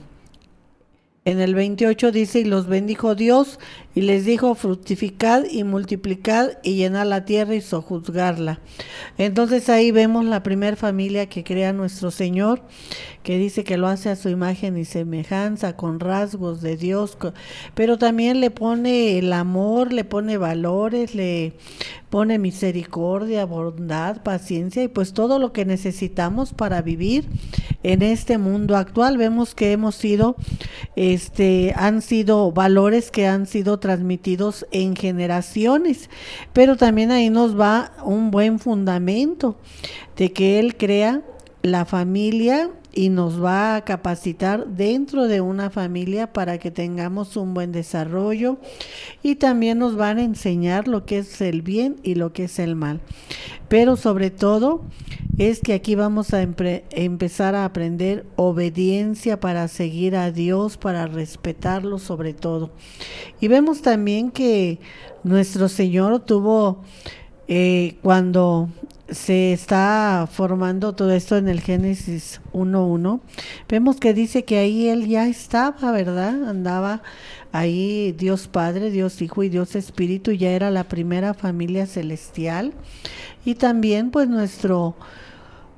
En 1.25 1.39
el 1.39 1.53
28 1.53 2.11
dice, 2.11 2.39
y 2.39 2.45
los 2.45 2.67
bendijo 2.67 3.13
Dios, 3.15 3.59
y 3.95 4.01
les 4.01 4.23
dijo, 4.23 4.53
fructificad 4.55 5.45
y 5.49 5.63
multiplicad 5.63 6.51
y 6.63 6.75
llenad 6.75 7.07
la 7.07 7.25
tierra 7.25 7.55
y 7.55 7.61
sojuzgarla. 7.61 8.59
Entonces 9.17 9.67
ahí 9.69 9.91
vemos 9.91 10.25
la 10.25 10.43
primera 10.43 10.77
familia 10.77 11.27
que 11.27 11.43
crea 11.43 11.73
nuestro 11.73 12.11
Señor, 12.11 12.61
que 13.23 13.37
dice 13.37 13.63
que 13.63 13.77
lo 13.77 13.87
hace 13.87 14.09
a 14.09 14.15
su 14.15 14.29
imagen 14.29 14.77
y 14.77 14.85
semejanza, 14.85 15.75
con 15.75 15.99
rasgos 15.99 16.61
de 16.61 16.77
Dios, 16.77 17.17
pero 17.73 17.97
también 17.97 18.39
le 18.39 18.51
pone 18.51 19.17
el 19.17 19.33
amor, 19.33 19.91
le 19.91 20.03
pone 20.05 20.37
valores, 20.37 21.15
le 21.15 21.53
pone 22.09 22.39
misericordia, 22.39 23.45
bondad, 23.45 24.23
paciencia 24.23 24.83
y 24.83 24.87
pues 24.87 25.13
todo 25.13 25.37
lo 25.39 25.53
que 25.53 25.65
necesitamos 25.65 26.53
para 26.53 26.81
vivir 26.81 27.27
en 27.83 28.01
este 28.01 28.37
mundo 28.37 28.75
actual. 28.77 29.17
Vemos 29.17 29.53
que 29.53 29.71
hemos 29.71 29.95
sido, 29.95 30.35
este, 30.95 31.73
han 31.75 32.01
sido 32.01 32.51
valores 32.51 33.11
que 33.11 33.27
han 33.27 33.45
sido 33.45 33.78
transmitidos 33.79 34.65
en 34.71 34.95
generaciones, 34.95 36.09
pero 36.53 36.77
también 36.77 37.11
ahí 37.11 37.29
nos 37.29 37.59
va 37.59 37.91
un 38.03 38.31
buen 38.31 38.59
fundamento 38.59 39.57
de 40.15 40.31
que 40.31 40.59
Él 40.59 40.77
crea 40.77 41.21
la 41.61 41.85
familia 41.85 42.69
y 42.93 43.09
nos 43.09 43.43
va 43.43 43.75
a 43.75 43.85
capacitar 43.85 44.67
dentro 44.67 45.27
de 45.27 45.41
una 45.41 45.69
familia 45.69 46.33
para 46.33 46.57
que 46.57 46.71
tengamos 46.71 47.37
un 47.37 47.53
buen 47.53 47.71
desarrollo 47.71 48.57
y 49.21 49.35
también 49.35 49.79
nos 49.79 49.95
van 49.95 50.17
a 50.17 50.23
enseñar 50.23 50.87
lo 50.87 51.05
que 51.05 51.19
es 51.19 51.41
el 51.41 51.61
bien 51.61 51.97
y 52.03 52.15
lo 52.15 52.33
que 52.33 52.45
es 52.45 52.59
el 52.59 52.75
mal. 52.75 52.99
Pero 53.67 53.95
sobre 53.95 54.31
todo 54.31 54.83
es 55.37 55.59
que 55.59 55.73
aquí 55.73 55.95
vamos 55.95 56.33
a 56.33 56.41
empezar 56.41 57.55
a 57.55 57.63
aprender 57.63 58.25
obediencia 58.35 59.39
para 59.39 59.67
seguir 59.67 60.15
a 60.15 60.31
Dios, 60.31 60.77
para 60.77 61.05
respetarlo 61.05 61.99
sobre 61.99 62.33
todo. 62.33 62.71
Y 63.39 63.47
vemos 63.47 63.81
también 63.81 64.31
que 64.31 64.79
nuestro 65.23 65.69
Señor 65.69 66.19
tuvo, 66.21 66.81
eh, 67.47 67.97
cuando 68.01 68.69
se 69.11 69.53
está 69.53 70.27
formando 70.31 70.93
todo 70.93 71.11
esto 71.11 71.37
en 71.37 71.47
el 71.47 71.61
Génesis 71.61 72.41
1.1, 72.53 73.19
vemos 73.67 73.97
que 73.97 74.13
dice 74.13 74.43
que 74.43 74.57
ahí 74.57 74.87
él 74.87 75.07
ya 75.07 75.27
estaba, 75.27 75.91
¿verdad? 75.91 76.49
Andaba 76.49 77.01
ahí 77.51 78.13
Dios 78.17 78.47
Padre, 78.47 78.91
Dios 78.91 79.21
Hijo 79.21 79.43
y 79.43 79.49
Dios 79.49 79.75
Espíritu, 79.75 80.31
ya 80.31 80.51
era 80.51 80.71
la 80.71 80.85
primera 80.85 81.33
familia 81.33 81.87
celestial. 81.87 82.73
Y 83.45 83.55
también 83.55 84.11
pues 84.11 84.27
nuestro 84.27 84.95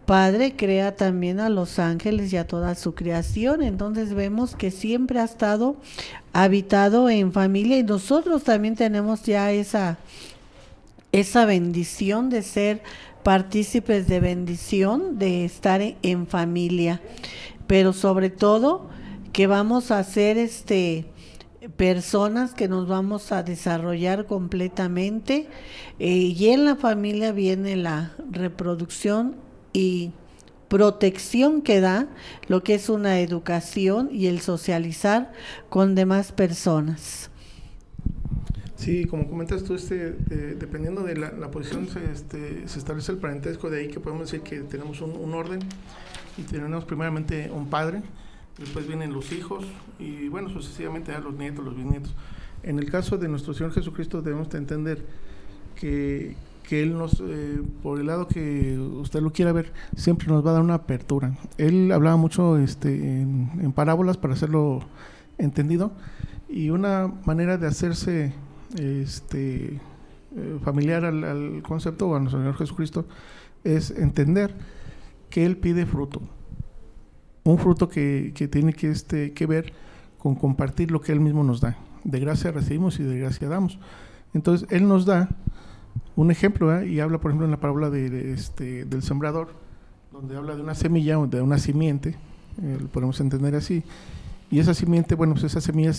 Padre 0.05 0.55
crea 0.55 0.95
también 0.95 1.39
a 1.39 1.49
los 1.49 1.79
ángeles 1.79 2.33
y 2.33 2.37
a 2.37 2.47
toda 2.47 2.75
su 2.75 2.95
creación. 2.95 3.61
Entonces 3.61 4.13
vemos 4.13 4.55
que 4.55 4.71
siempre 4.71 5.19
ha 5.19 5.23
estado 5.23 5.77
habitado 6.33 7.09
en 7.09 7.31
familia 7.31 7.77
y 7.77 7.83
nosotros 7.83 8.43
también 8.43 8.75
tenemos 8.75 9.23
ya 9.23 9.51
esa 9.51 9.99
esa 11.11 11.45
bendición 11.45 12.29
de 12.29 12.41
ser 12.41 12.83
partícipes 13.23 14.07
de 14.07 14.19
bendición, 14.19 15.19
de 15.19 15.45
estar 15.45 15.81
en 16.01 16.27
familia, 16.27 17.01
pero 17.67 17.93
sobre 17.93 18.29
todo 18.29 18.89
que 19.33 19.47
vamos 19.47 19.91
a 19.91 20.03
ser 20.03 20.37
este 20.37 21.05
personas 21.77 22.53
que 22.53 22.67
nos 22.67 22.87
vamos 22.87 23.31
a 23.31 23.43
desarrollar 23.43 24.25
completamente 24.25 25.47
eh, 25.99 26.09
y 26.09 26.49
en 26.49 26.65
la 26.65 26.75
familia 26.75 27.31
viene 27.31 27.75
la 27.75 28.13
reproducción 28.31 29.35
y 29.71 30.11
protección 30.67 31.61
que 31.61 31.81
da 31.81 32.07
lo 32.47 32.63
que 32.63 32.75
es 32.75 32.89
una 32.89 33.19
educación 33.19 34.09
y 34.11 34.27
el 34.27 34.39
socializar 34.39 35.33
con 35.69 35.95
demás 35.95 36.31
personas. 36.31 37.30
Sí, 38.81 39.05
como 39.05 39.27
comentas 39.29 39.63
tú, 39.63 39.75
este, 39.75 40.13
dependiendo 40.55 41.03
de 41.03 41.15
la, 41.15 41.51
posición 41.51 41.87
se, 41.87 42.11
este, 42.11 42.67
se, 42.67 42.79
establece 42.79 43.11
el 43.11 43.19
parentesco, 43.19 43.69
de 43.69 43.81
ahí 43.81 43.87
que 43.89 43.99
podemos 43.99 44.31
decir 44.31 44.41
que 44.41 44.61
tenemos 44.61 45.01
un, 45.01 45.33
orden 45.35 45.59
y 46.35 46.41
tenemos 46.41 46.85
primeramente 46.85 47.51
un 47.53 47.69
padre, 47.69 48.01
después 48.57 48.87
vienen 48.87 49.13
los 49.13 49.31
hijos 49.33 49.65
y 49.99 50.29
bueno, 50.29 50.49
sucesivamente 50.49 51.11
a 51.11 51.19
los 51.19 51.35
nietos, 51.35 51.63
los 51.63 51.77
bisnietos. 51.77 52.15
En 52.63 52.79
el 52.79 52.89
caso 52.89 53.19
de 53.19 53.27
nuestro 53.27 53.53
Señor 53.53 53.71
Jesucristo 53.71 54.23
debemos 54.23 54.49
de 54.49 54.57
entender 54.57 55.05
que, 55.75 56.35
que 56.67 56.81
Él 56.81 56.97
nos, 56.97 57.21
eh, 57.23 57.61
por 57.83 57.99
el 57.99 58.07
lado 58.07 58.27
que 58.27 58.79
usted 58.79 59.21
lo 59.21 59.31
quiera 59.31 59.51
ver, 59.51 59.71
siempre 59.95 60.25
nos 60.27 60.43
va 60.43 60.49
a 60.49 60.53
dar 60.53 60.63
una 60.63 60.73
apertura. 60.73 61.37
Él 61.59 61.91
hablaba 61.91 62.17
mucho 62.17 62.57
este, 62.57 62.95
en, 62.95 63.51
en 63.61 63.73
parábolas 63.73 64.17
para 64.17 64.33
hacerlo 64.33 64.79
entendido 65.37 65.91
y 66.49 66.71
una 66.71 67.13
manera 67.25 67.59
de 67.59 67.67
hacerse 67.67 68.33
este, 68.79 69.79
eh, 70.35 70.59
familiar 70.63 71.05
al, 71.05 71.61
concepto 71.61 72.07
o 72.07 72.15
a 72.15 72.19
nuestro 72.19 72.39
Señor 72.39 72.55
Jesucristo 72.55 73.05
es 73.63 73.91
entender 73.91 74.53
que 75.29 75.45
Él 75.45 75.57
pide 75.57 75.85
fruto. 75.85 76.21
Un 77.43 77.57
fruto 77.57 77.89
que, 77.89 78.33
tiene 78.51 78.73
que, 78.73 78.89
este, 78.89 79.33
que 79.33 79.45
ver 79.45 79.73
con 80.17 80.35
compartir 80.35 80.91
lo 80.91 81.01
que 81.01 81.11
Él 81.11 81.19
mismo 81.19 81.43
nos 81.43 81.61
da. 81.61 81.77
De 82.03 82.19
gracia 82.19 82.51
recibimos 82.51 82.99
y 82.99 83.03
de 83.03 83.19
gracia 83.19 83.49
damos. 83.49 83.79
Entonces, 84.33 84.67
Él 84.71 84.87
nos 84.87 85.05
da 85.05 85.29
un 86.15 86.31
ejemplo 86.31 86.83
y 86.83 86.99
habla, 86.99 87.19
por 87.19 87.31
ejemplo, 87.31 87.45
en 87.45 87.51
la 87.51 87.59
parábola 87.59 87.89
de, 87.89 88.33
este, 88.33 88.85
del 88.85 89.03
sembrador, 89.03 89.49
donde 90.11 90.35
habla 90.37 90.55
de 90.55 90.61
una 90.61 90.75
semilla 90.75 91.17
de 91.17 91.41
una 91.41 91.57
simiente, 91.57 92.15
eh, 92.61 92.77
lo 92.81 92.87
podemos 92.87 93.19
entender 93.19 93.55
así, 93.55 93.83
y 94.51 94.59
esa 94.59 94.73
simiente, 94.73 95.15
bueno, 95.15 95.33
pues 95.33 95.45
esa 95.45 95.61
semilla 95.61 95.93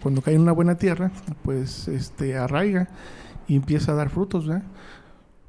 cuando 0.00 0.22
cae 0.22 0.34
en 0.34 0.40
una 0.40 0.52
buena 0.52 0.76
tierra, 0.76 1.10
pues 1.42 1.88
este, 1.88 2.36
arraiga 2.36 2.88
y 3.48 3.56
empieza 3.56 3.92
a 3.92 3.94
dar 3.96 4.10
frutos, 4.10 4.46
¿verdad? 4.46 4.62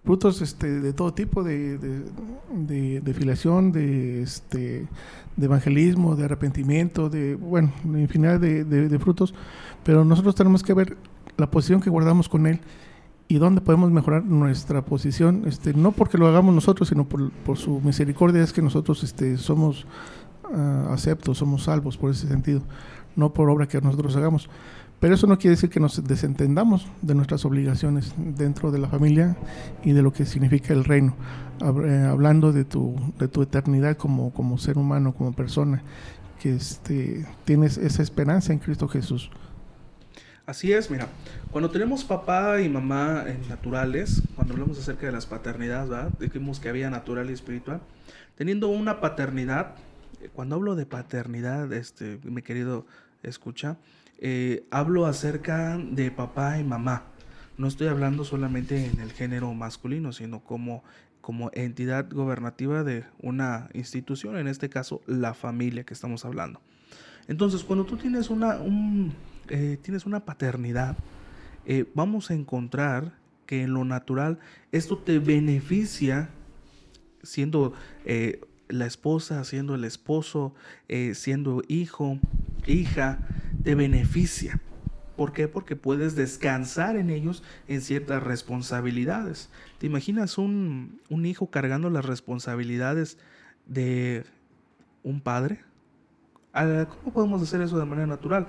Frutos 0.04 0.42
este, 0.42 0.80
de 0.80 0.94
todo 0.94 1.14
tipo, 1.14 1.44
de, 1.44 1.78
de, 1.78 3.02
de, 3.02 3.14
filiación, 3.14 3.72
de, 3.72 4.24
este, 4.24 4.88
de 5.36 5.46
evangelismo, 5.46 6.16
de 6.16 6.26
arrepentimiento, 6.26 7.10
de, 7.10 7.36
bueno, 7.36 7.74
infinidad 7.84 8.40
de, 8.40 9.00
frutos, 9.00 9.36
pero 9.84 10.04
nosotros 10.04 10.34
tenemos 10.34 10.64
que 10.64 10.74
ver 10.74 10.98
la 11.36 11.52
posición 11.52 11.82
que 11.82 11.90
guardamos 11.90 12.28
con 12.30 12.48
Él 12.48 12.62
y 13.28 13.36
dónde 13.36 13.62
podemos 13.62 13.92
mejorar 13.92 14.24
nuestra 14.24 14.84
posición, 14.84 15.44
este, 15.46 15.74
no 15.74 15.92
porque 15.92 16.18
lo 16.18 16.28
hagamos 16.28 16.56
nosotros, 16.56 16.88
sino 16.88 17.04
por, 17.04 17.30
por 17.30 17.58
su 17.58 17.82
misericordia 17.82 18.42
es 18.42 18.54
que 18.54 18.62
nosotros 18.62 19.04
este, 19.04 19.38
somos 19.38 19.86
uh, 20.50 20.92
aceptos, 20.94 21.38
somos 21.38 21.64
salvos 21.64 21.98
por 21.98 22.12
ese 22.12 22.28
sentido, 22.28 22.62
no 23.16 23.34
por 23.34 23.50
obra 23.50 23.68
que 23.68 23.80
nosotros 23.82 24.16
hagamos. 24.16 24.50
Pero 25.00 25.14
eso 25.14 25.28
no 25.28 25.38
quiere 25.38 25.56
decir 25.56 25.70
que 25.70 25.80
nos 25.80 26.04
desentendamos 26.04 26.88
de 27.04 27.14
nuestras 27.14 27.46
obligaciones 27.46 28.14
dentro 28.18 28.72
de 28.72 28.80
la 28.80 28.88
familia 28.88 29.38
y 29.84 29.92
de 29.92 30.02
lo 30.02 30.12
que 30.12 30.26
significa 30.26 30.74
el 30.74 30.86
reino, 30.86 31.16
eh, 31.62 32.08
hablando 32.10 32.52
de 32.52 32.66
tu, 32.66 32.96
de 33.20 33.28
tu 33.28 33.44
eternidad 33.44 33.96
como, 33.96 34.34
como 34.34 34.58
ser 34.58 34.78
humano, 34.80 35.14
como 35.14 35.34
persona, 35.34 35.84
que 36.40 36.56
este, 36.56 37.26
tienes 37.46 37.78
esa 37.78 38.02
esperanza 38.02 38.54
en 38.54 38.60
Cristo 38.60 38.88
Jesús. 38.88 39.30
Así 40.48 40.72
es, 40.72 40.90
mira, 40.90 41.10
cuando 41.52 41.70
tenemos 41.70 42.06
papá 42.06 42.62
y 42.62 42.70
mamá 42.70 43.26
eh, 43.28 43.38
naturales, 43.50 44.24
cuando 44.34 44.54
hablamos 44.54 44.80
acerca 44.80 45.06
de 45.06 45.12
las 45.12 45.26
paternidades, 45.26 45.90
¿verdad? 45.90 46.10
dijimos 46.20 46.60
que 46.60 46.70
había 46.70 46.90
natural 46.90 47.30
y 47.30 47.34
espiritual, 47.34 47.82
teniendo 48.36 48.70
una 48.70 49.02
paternidad, 49.02 49.76
cuando 50.34 50.56
hablo 50.56 50.76
de 50.76 50.86
paternidad, 50.86 51.72
este, 51.74 52.20
mi 52.24 52.42
querido 52.42 52.86
escucha, 53.24 53.78
eh, 54.20 54.66
hablo 54.72 55.06
acerca 55.06 55.78
de 55.78 56.12
papá 56.12 56.60
y 56.60 56.64
mamá. 56.64 57.04
No 57.58 57.68
estoy 57.68 57.88
hablando 57.88 58.24
solamente 58.24 58.86
en 58.86 59.00
el 59.00 59.12
género 59.12 59.54
masculino, 59.54 60.12
sino 60.14 60.44
como, 60.44 60.84
como 61.22 61.50
entidad 61.54 62.10
gobernativa 62.12 62.84
de 62.84 63.06
una 63.20 63.70
institución, 63.74 64.38
en 64.38 64.48
este 64.48 64.70
caso 64.70 65.02
la 65.08 65.34
familia 65.34 65.84
que 65.84 65.94
estamos 65.94 66.26
hablando. 66.26 66.62
Entonces, 67.28 67.64
cuando 67.64 67.86
tú 67.86 67.98
tienes 67.98 68.30
una, 68.30 68.58
eh, 69.50 69.78
tienes 69.82 70.06
una 70.06 70.24
paternidad, 70.24 70.98
eh, 71.66 71.86
vamos 71.94 72.32
a 72.32 72.34
encontrar 72.34 73.14
que 73.46 73.64
en 73.64 73.74
lo 73.74 73.86
natural 73.86 74.40
esto 74.72 74.98
te 74.98 75.20
beneficia 75.20 76.30
siendo 77.24 77.74
la 78.70 78.86
esposa, 78.86 79.44
siendo 79.44 79.76
el 79.76 79.84
esposo, 79.84 80.54
eh, 80.88 81.14
siendo 81.16 81.64
hijo, 81.68 82.20
hija, 82.66 83.20
te 83.64 83.76
beneficia. 83.76 84.60
¿Por 85.16 85.34
qué? 85.34 85.48
Porque 85.48 85.76
puedes 85.76 86.16
descansar 86.16 86.96
en 86.96 87.10
ellos 87.10 87.44
en 87.68 87.82
ciertas 87.82 88.22
responsabilidades. 88.22 89.50
¿Te 89.80 89.88
imaginas 89.88 90.38
un, 90.38 91.02
un 91.10 91.26
hijo 91.26 91.50
cargando 91.50 91.90
las 91.90 92.06
responsabilidades 92.06 93.18
de 93.66 94.26
un 95.04 95.22
padre? 95.22 95.62
Ah, 96.54 96.86
¿Cómo 96.88 97.14
podemos 97.14 97.42
hacer 97.42 97.62
eso 97.62 97.80
de 97.80 97.86
manera 97.86 98.08
natural? 98.08 98.48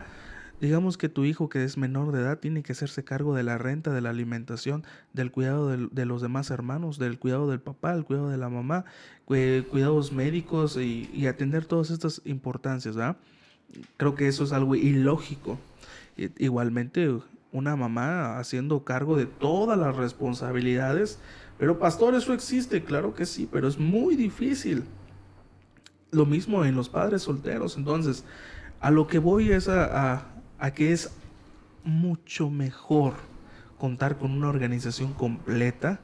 Digamos 0.61 0.99
que 0.99 1.09
tu 1.09 1.25
hijo 1.25 1.49
que 1.49 1.63
es 1.63 1.77
menor 1.77 2.11
de 2.11 2.21
edad 2.21 2.41
tiene 2.41 2.65
que 2.65 2.73
hacerse 2.73 3.05
cargo 3.05 3.35
de 3.35 3.45
la 3.45 3.59
renta, 3.59 3.93
de 3.93 4.01
la 4.01 4.11
alimentación, 4.11 4.83
del 5.13 5.31
cuidado 5.31 5.69
de, 5.69 6.05
los 6.05 6.21
demás 6.21 6.51
hermanos, 6.51 6.99
del 6.99 7.21
cuidado 7.21 7.49
del 7.49 7.61
papá, 7.61 7.95
el 7.95 8.05
cuidado 8.05 8.29
de 8.29 8.39
la 8.39 8.49
mamá, 8.49 8.85
cuidados 9.25 10.11
médicos 10.11 10.77
y, 10.77 11.27
atender 11.29 11.65
todas 11.65 11.91
estas 11.91 12.23
importancias, 12.25 12.97
¿verdad? 12.97 13.17
Creo 13.97 14.17
que 14.17 14.27
eso 14.27 14.43
es 14.43 14.53
algo 14.53 14.75
ilógico. 14.75 15.59
Igualmente, 16.17 17.09
una 17.53 17.77
mamá 17.77 18.39
haciendo 18.41 18.83
cargo 18.85 19.17
de 19.17 19.27
todas 19.27 19.79
las 19.79 19.95
responsabilidades. 19.95 21.21
Pero 21.57 21.79
pastor, 21.79 22.15
eso 22.17 22.33
existe, 22.33 22.83
claro 22.83 23.15
que 23.15 23.27
sí, 23.27 23.49
pero 23.51 23.69
es 23.69 23.79
muy 23.79 24.17
difícil. 24.17 24.83
Lo 26.11 26.27
mismo 26.27 26.65
en 26.65 26.75
los 26.75 26.89
padres 26.89 27.23
solteros. 27.23 27.77
Entonces, 27.77 28.25
a 28.81 28.91
lo 28.91 29.07
que 29.07 29.19
voy 29.19 29.53
es 29.53 29.69
a, 29.69 30.15
a 30.15 30.38
que 30.75 30.93
es 30.93 31.11
mucho 31.85 32.51
mejor 32.51 33.15
contar 33.79 34.19
con 34.19 34.33
una 34.33 34.49
organización 34.49 35.15
completa 35.15 36.01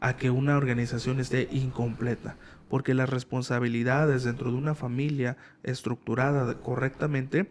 a 0.00 0.16
que 0.16 0.30
una 0.30 0.56
organización 0.56 1.20
esté 1.20 1.48
incompleta, 1.52 2.36
porque 2.68 2.92
las 2.92 3.08
responsabilidades 3.08 4.24
dentro 4.24 4.50
de 4.50 4.56
una 4.56 4.74
familia 4.74 5.36
estructurada 5.62 6.54
correctamente 6.60 7.48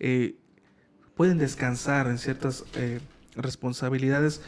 eh, 0.00 0.36
pueden 1.16 1.38
descansar 1.38 2.08
en 2.08 2.18
ciertas 2.18 2.64
eh, 2.74 3.00
responsabilidades 3.36 4.42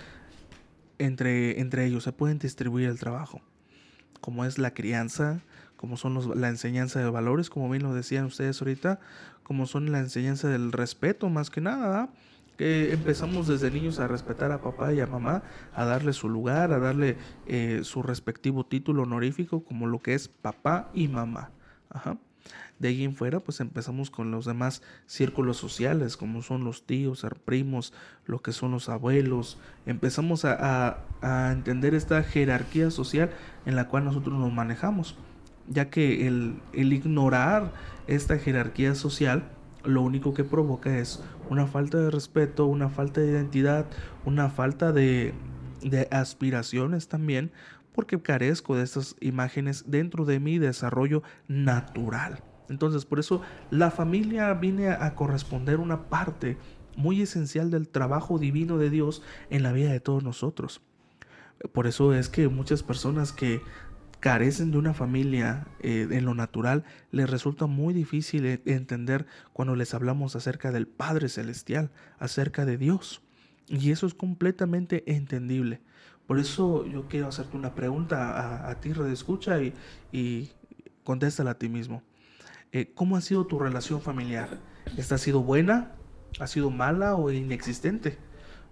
entre, 0.99 1.61
entre 1.61 1.87
ellos, 1.87 2.04
se 2.04 2.12
pueden 2.12 2.38
distribuir 2.38 2.88
el 2.88 2.99
trabajo, 2.99 3.40
como 4.20 4.44
es 4.44 4.58
la 4.58 4.73
crianza, 4.75 5.40
como 5.76 5.97
son 5.97 6.40
la 6.40 6.49
enseñanza 6.49 7.00
de 7.00 7.11
valores, 7.11 7.50
como 7.50 7.68
bien 7.68 7.83
lo 7.83 7.95
decían 7.95 8.25
ustedes 8.25 8.61
ahorita, 8.61 9.00
como 9.42 9.66
son 9.66 9.92
la 9.92 9.99
enseñanza 9.99 10.49
del 10.49 10.73
respeto 10.73 11.28
más 11.28 11.50
que 11.50 11.61
nada, 11.61 12.11
que 12.56 12.92
empezamos 12.92 13.49
desde 13.49 13.71
niños 13.71 13.99
a 14.00 14.09
respetar 14.09 14.50
a 14.50 14.62
papá 14.62 14.92
y 14.92 15.00
a 15.00 15.06
mamá, 15.06 15.42
a 15.75 15.85
darle 15.85 16.12
su 16.12 16.28
lugar, 16.28 16.73
a 16.73 16.78
darle 16.78 17.16
eh, 17.47 17.80
su 17.83 18.02
respectivo 18.02 18.64
título 18.64 19.02
honorífico 19.02 19.62
como 19.62 19.87
lo 19.87 20.00
que 20.00 20.14
es 20.14 20.28
papá 20.28 20.90
y 20.95 21.09
mamá. 21.09 21.50
De 22.78 22.88
ahí 22.88 23.04
en 23.04 23.14
fuera, 23.14 23.40
pues 23.40 23.61
empezamos 23.61 24.11
con 24.11 24.30
los 24.30 24.45
demás 24.45 24.83
círculos 25.06 25.56
sociales, 25.56 26.16
como 26.16 26.42
son 26.42 26.64
los 26.64 26.85
tíos, 26.85 27.26
primos, 27.45 27.95
lo 28.26 28.40
que 28.40 28.52
son 28.52 28.73
los 28.73 28.88
abuelos. 28.90 29.59
Empezamos 29.87 30.45
a, 30.45 30.99
entender 31.50 31.95
esta 31.95 32.23
jerarquía 32.23 32.90
social 32.90 33.30
en 33.64 33.76
la 33.76 33.88
cual 33.88 34.04
nosotros 34.04 34.38
nos 34.38 34.52
manejamos, 34.52 35.16
ya 35.68 35.90
que 35.90 36.26
el, 36.26 36.61
el 36.73 36.92
ignorar 36.92 37.73
esta 38.06 38.38
jerarquía 38.38 38.94
social, 38.94 39.44
lo 39.85 40.02
único 40.02 40.35
que 40.35 40.44
provoca 40.44 40.99
es 40.99 41.23
una 41.49 41.66
falta 41.66 41.99
de 41.99 42.11
respeto, 42.11 42.66
una 42.66 42.88
falta 42.88 43.20
de 43.20 43.30
identidad, 43.30 43.87
una 44.25 44.50
falta 44.50 44.92
de, 44.92 45.35
aspiraciones 46.11 47.08
también, 47.08 47.52
porque 47.92 48.20
carezco 48.20 48.76
de 48.76 48.82
estas 48.82 49.16
imágenes 49.20 49.85
dentro 49.87 50.25
de 50.25 50.40
mi 50.40 50.58
desarrollo 50.58 51.23
natural. 51.49 52.42
Entonces, 52.68 53.04
por 53.04 53.20
eso 53.20 53.42
la 53.70 53.90
familia 53.90 54.52
viene 54.54 54.88
a, 54.88 55.14
corresponder 55.14 55.78
una 55.78 56.08
parte 56.08 56.56
muy 56.96 57.23
esencial 57.23 57.70
del 57.70 57.88
trabajo 57.88 58.38
divino 58.38 58.78
de 58.78 58.90
Dios 58.90 59.23
en 59.50 59.62
la 59.62 59.73
vida 59.73 59.92
de 59.92 60.00
todos 60.00 60.25
nosotros. 60.25 60.80
Por 61.73 61.87
eso 61.87 62.12
es 62.12 62.28
que 62.28 62.49
muchas 62.49 62.82
personas 62.82 63.32
que 63.32 63.61
carecen 64.20 64.70
de 64.70 64.78
una 64.78 64.94
familia 64.94 65.66
eh, 65.80 66.08
en 66.11 66.25
lo 66.25 66.35
natural, 66.35 66.85
les 67.11 67.28
resulta 67.28 67.66
muy 67.66 67.94
difícil 67.94 68.46
e-, 68.46 68.62
entender 68.66 69.26
cuando 69.52 69.76
les 69.76 69.94
hablamos 69.94 70.37
acerca 70.37 70.73
del 70.73 70.87
Padre 70.87 71.28
Celestial, 71.28 71.90
acerca 72.18 72.64
de 72.64 72.78
Dios. 72.78 73.23
Y 73.68 73.90
eso 73.90 74.06
es 74.06 74.14
completamente 74.14 75.04
entendible. 75.06 75.80
Por 76.26 76.38
eso 76.38 76.87
yo 76.87 77.06
quiero 77.08 77.28
hacerte 77.28 77.56
una 77.56 77.75
pregunta 77.75 78.68
a, 78.68 78.80
ti, 78.80 78.92
Red 78.92 79.11
Escucha, 79.11 79.62
y, 79.62 79.75
y 80.12 80.50
contéstala 81.04 81.52
a 81.52 81.58
ti 81.58 81.68
mismo. 81.68 82.02
Eh, 82.73 82.92
¿Cómo 82.94 83.16
ha 83.16 83.20
sido 83.20 83.46
tu 83.46 83.58
relación 83.58 84.00
familiar? 84.00 84.58
¿Esta 84.96 85.14
ha 85.14 85.18
sido 85.18 85.42
buena? 85.42 85.92
¿Ha 86.40 86.46
sido 86.46 86.70
mala 86.70 87.14
o 87.14 87.30
inexistente? 87.30 88.18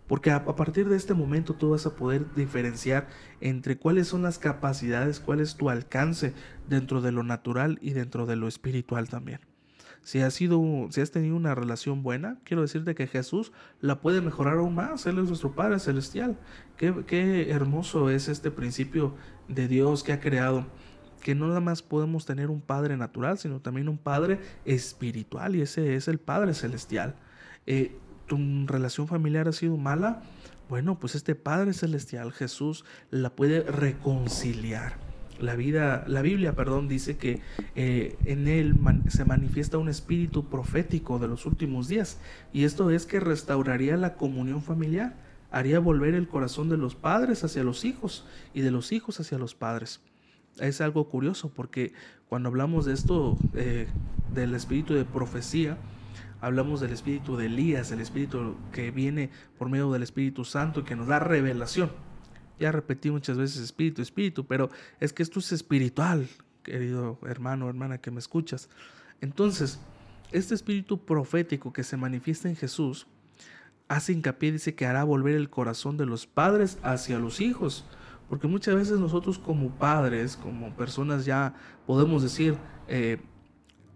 Porque 0.06 0.30
a, 0.30 0.44
partir 0.44 0.88
de 0.88 0.96
este 0.96 1.14
momento 1.14 1.54
tú 1.54 1.70
vas 1.70 1.86
a 1.86 1.96
poder 1.96 2.34
diferenciar 2.34 3.08
entre 3.40 3.78
cuáles 3.78 4.08
son 4.08 4.22
las 4.22 4.38
capacidades, 4.38 5.20
cuál 5.20 5.40
es 5.40 5.56
tu 5.56 5.70
alcance 5.70 6.34
dentro 6.68 7.00
de 7.00 7.12
lo 7.12 7.22
natural 7.22 7.78
y 7.80 7.92
dentro 7.92 8.26
de 8.26 8.36
lo 8.36 8.46
espiritual 8.46 9.08
también. 9.08 9.40
Si 10.02 10.20
has, 10.20 10.34
sido, 10.34 10.60
si 10.90 11.00
has 11.00 11.10
tenido 11.10 11.34
una 11.34 11.54
relación 11.54 12.02
buena, 12.02 12.38
quiero 12.44 12.60
decirte 12.60 12.94
que 12.94 13.06
Jesús 13.06 13.52
la 13.80 14.02
puede 14.02 14.20
mejorar 14.20 14.58
aún 14.58 14.74
más. 14.74 15.06
Él 15.06 15.18
es 15.18 15.28
nuestro 15.28 15.54
Padre 15.54 15.78
Celestial. 15.78 16.38
Qué, 16.76 16.94
qué 17.06 17.50
hermoso 17.50 18.10
es 18.10 18.28
este 18.28 18.50
principio 18.50 19.14
de 19.48 19.66
Dios 19.66 20.02
que 20.02 20.12
ha 20.12 20.20
creado 20.20 20.66
que 21.24 21.34
no 21.34 21.48
nada 21.48 21.60
más 21.60 21.80
podemos 21.80 22.26
tener 22.26 22.50
un 22.50 22.60
Padre 22.60 22.98
natural, 22.98 23.38
sino 23.38 23.58
también 23.58 23.88
un 23.88 23.96
Padre 23.96 24.40
espiritual, 24.66 25.56
y 25.56 25.62
ese 25.62 25.96
es 25.96 26.06
el 26.06 26.18
Padre 26.18 26.52
Celestial. 26.52 27.16
Eh, 27.66 27.96
tu 28.26 28.66
relación 28.66 29.06
familiar 29.08 29.48
ha 29.48 29.52
sido 29.52 29.76
mala, 29.76 30.22
bueno, 30.68 30.98
pues 30.98 31.14
este 31.14 31.34
Padre 31.34 31.72
Celestial, 31.72 32.32
Jesús, 32.32 32.84
la 33.10 33.30
puede 33.30 33.62
reconciliar. 33.62 34.94
La, 35.40 35.56
vida, 35.56 36.04
la 36.06 36.22
Biblia, 36.22 36.54
perdón, 36.54 36.88
dice 36.88 37.16
que 37.16 37.40
eh, 37.74 38.16
en 38.24 38.46
él 38.48 38.76
se 39.08 39.24
manifiesta 39.24 39.78
un 39.78 39.88
espíritu 39.88 40.48
profético 40.48 41.18
de 41.18 41.28
los 41.28 41.44
últimos 41.44 41.88
días. 41.88 42.18
Y 42.52 42.64
esto 42.64 42.90
es 42.90 43.04
que 43.04 43.20
restauraría 43.20 43.96
la 43.96 44.14
comunión 44.14 44.62
familiar, 44.62 45.16
haría 45.50 45.80
volver 45.80 46.14
el 46.14 46.28
corazón 46.28 46.68
de 46.68 46.76
los 46.76 46.94
padres 46.94 47.44
hacia 47.44 47.64
los 47.64 47.84
hijos 47.84 48.24
y 48.54 48.60
de 48.60 48.70
los 48.70 48.92
hijos 48.92 49.20
hacia 49.20 49.38
los 49.38 49.54
padres. 49.54 50.00
Es 50.60 50.80
algo 50.80 51.08
curioso 51.08 51.50
porque 51.50 51.92
cuando 52.28 52.48
hablamos 52.48 52.84
de 52.86 52.94
esto, 52.94 53.36
eh, 53.54 53.88
del 54.32 54.54
espíritu 54.54 54.94
de 54.94 55.04
profecía, 55.04 55.76
hablamos 56.44 56.80
del 56.80 56.92
espíritu 56.92 57.36
de 57.36 57.46
Elías, 57.46 57.90
el 57.90 58.00
espíritu 58.00 58.56
que 58.70 58.90
viene 58.90 59.30
por 59.58 59.70
medio 59.70 59.90
del 59.90 60.02
Espíritu 60.02 60.44
Santo 60.44 60.84
que 60.84 60.94
nos 60.94 61.06
da 61.06 61.18
revelación. 61.18 61.90
Ya 62.60 62.70
repetí 62.70 63.10
muchas 63.10 63.38
veces 63.38 63.62
espíritu, 63.62 64.02
espíritu, 64.02 64.46
pero 64.46 64.68
es 65.00 65.12
que 65.14 65.22
esto 65.22 65.38
es 65.38 65.52
espiritual, 65.52 66.28
querido 66.62 67.18
hermano, 67.26 67.68
hermana 67.68 67.98
que 67.98 68.10
me 68.10 68.18
escuchas. 68.18 68.68
Entonces, 69.22 69.80
este 70.32 70.54
espíritu 70.54 71.02
profético 71.04 71.72
que 71.72 71.82
se 71.82 71.96
manifiesta 71.96 72.48
en 72.48 72.56
Jesús 72.56 73.06
hace 73.88 74.12
hincapié, 74.12 74.52
dice 74.52 74.74
que 74.74 74.84
hará 74.84 75.02
volver 75.02 75.36
el 75.36 75.48
corazón 75.48 75.96
de 75.96 76.04
los 76.04 76.26
padres 76.26 76.78
hacia 76.82 77.18
los 77.18 77.40
hijos. 77.40 77.86
Porque 78.28 78.48
muchas 78.48 78.74
veces 78.74 78.98
nosotros 78.98 79.38
como 79.38 79.70
padres, 79.70 80.36
como 80.36 80.74
personas 80.76 81.24
ya 81.24 81.54
podemos 81.86 82.22
decir, 82.22 82.56
eh, 82.88 83.20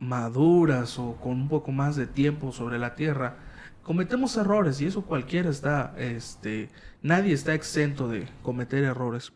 maduras 0.01 0.99
o 0.99 1.17
con 1.17 1.33
un 1.33 1.49
poco 1.49 1.73
más 1.73 1.97
de 1.97 2.07
tiempo 2.07 2.53
sobre 2.53 2.79
la 2.79 2.95
tierra, 2.95 3.37
cometemos 3.83 4.37
errores 4.37 4.81
y 4.81 4.87
eso 4.87 5.03
cualquiera 5.03 5.51
está, 5.51 5.95
este, 5.97 6.69
nadie 7.03 7.33
está 7.33 7.55
exento 7.55 8.09
de 8.09 8.29
cometer 8.43 8.85
errores. 8.85 9.33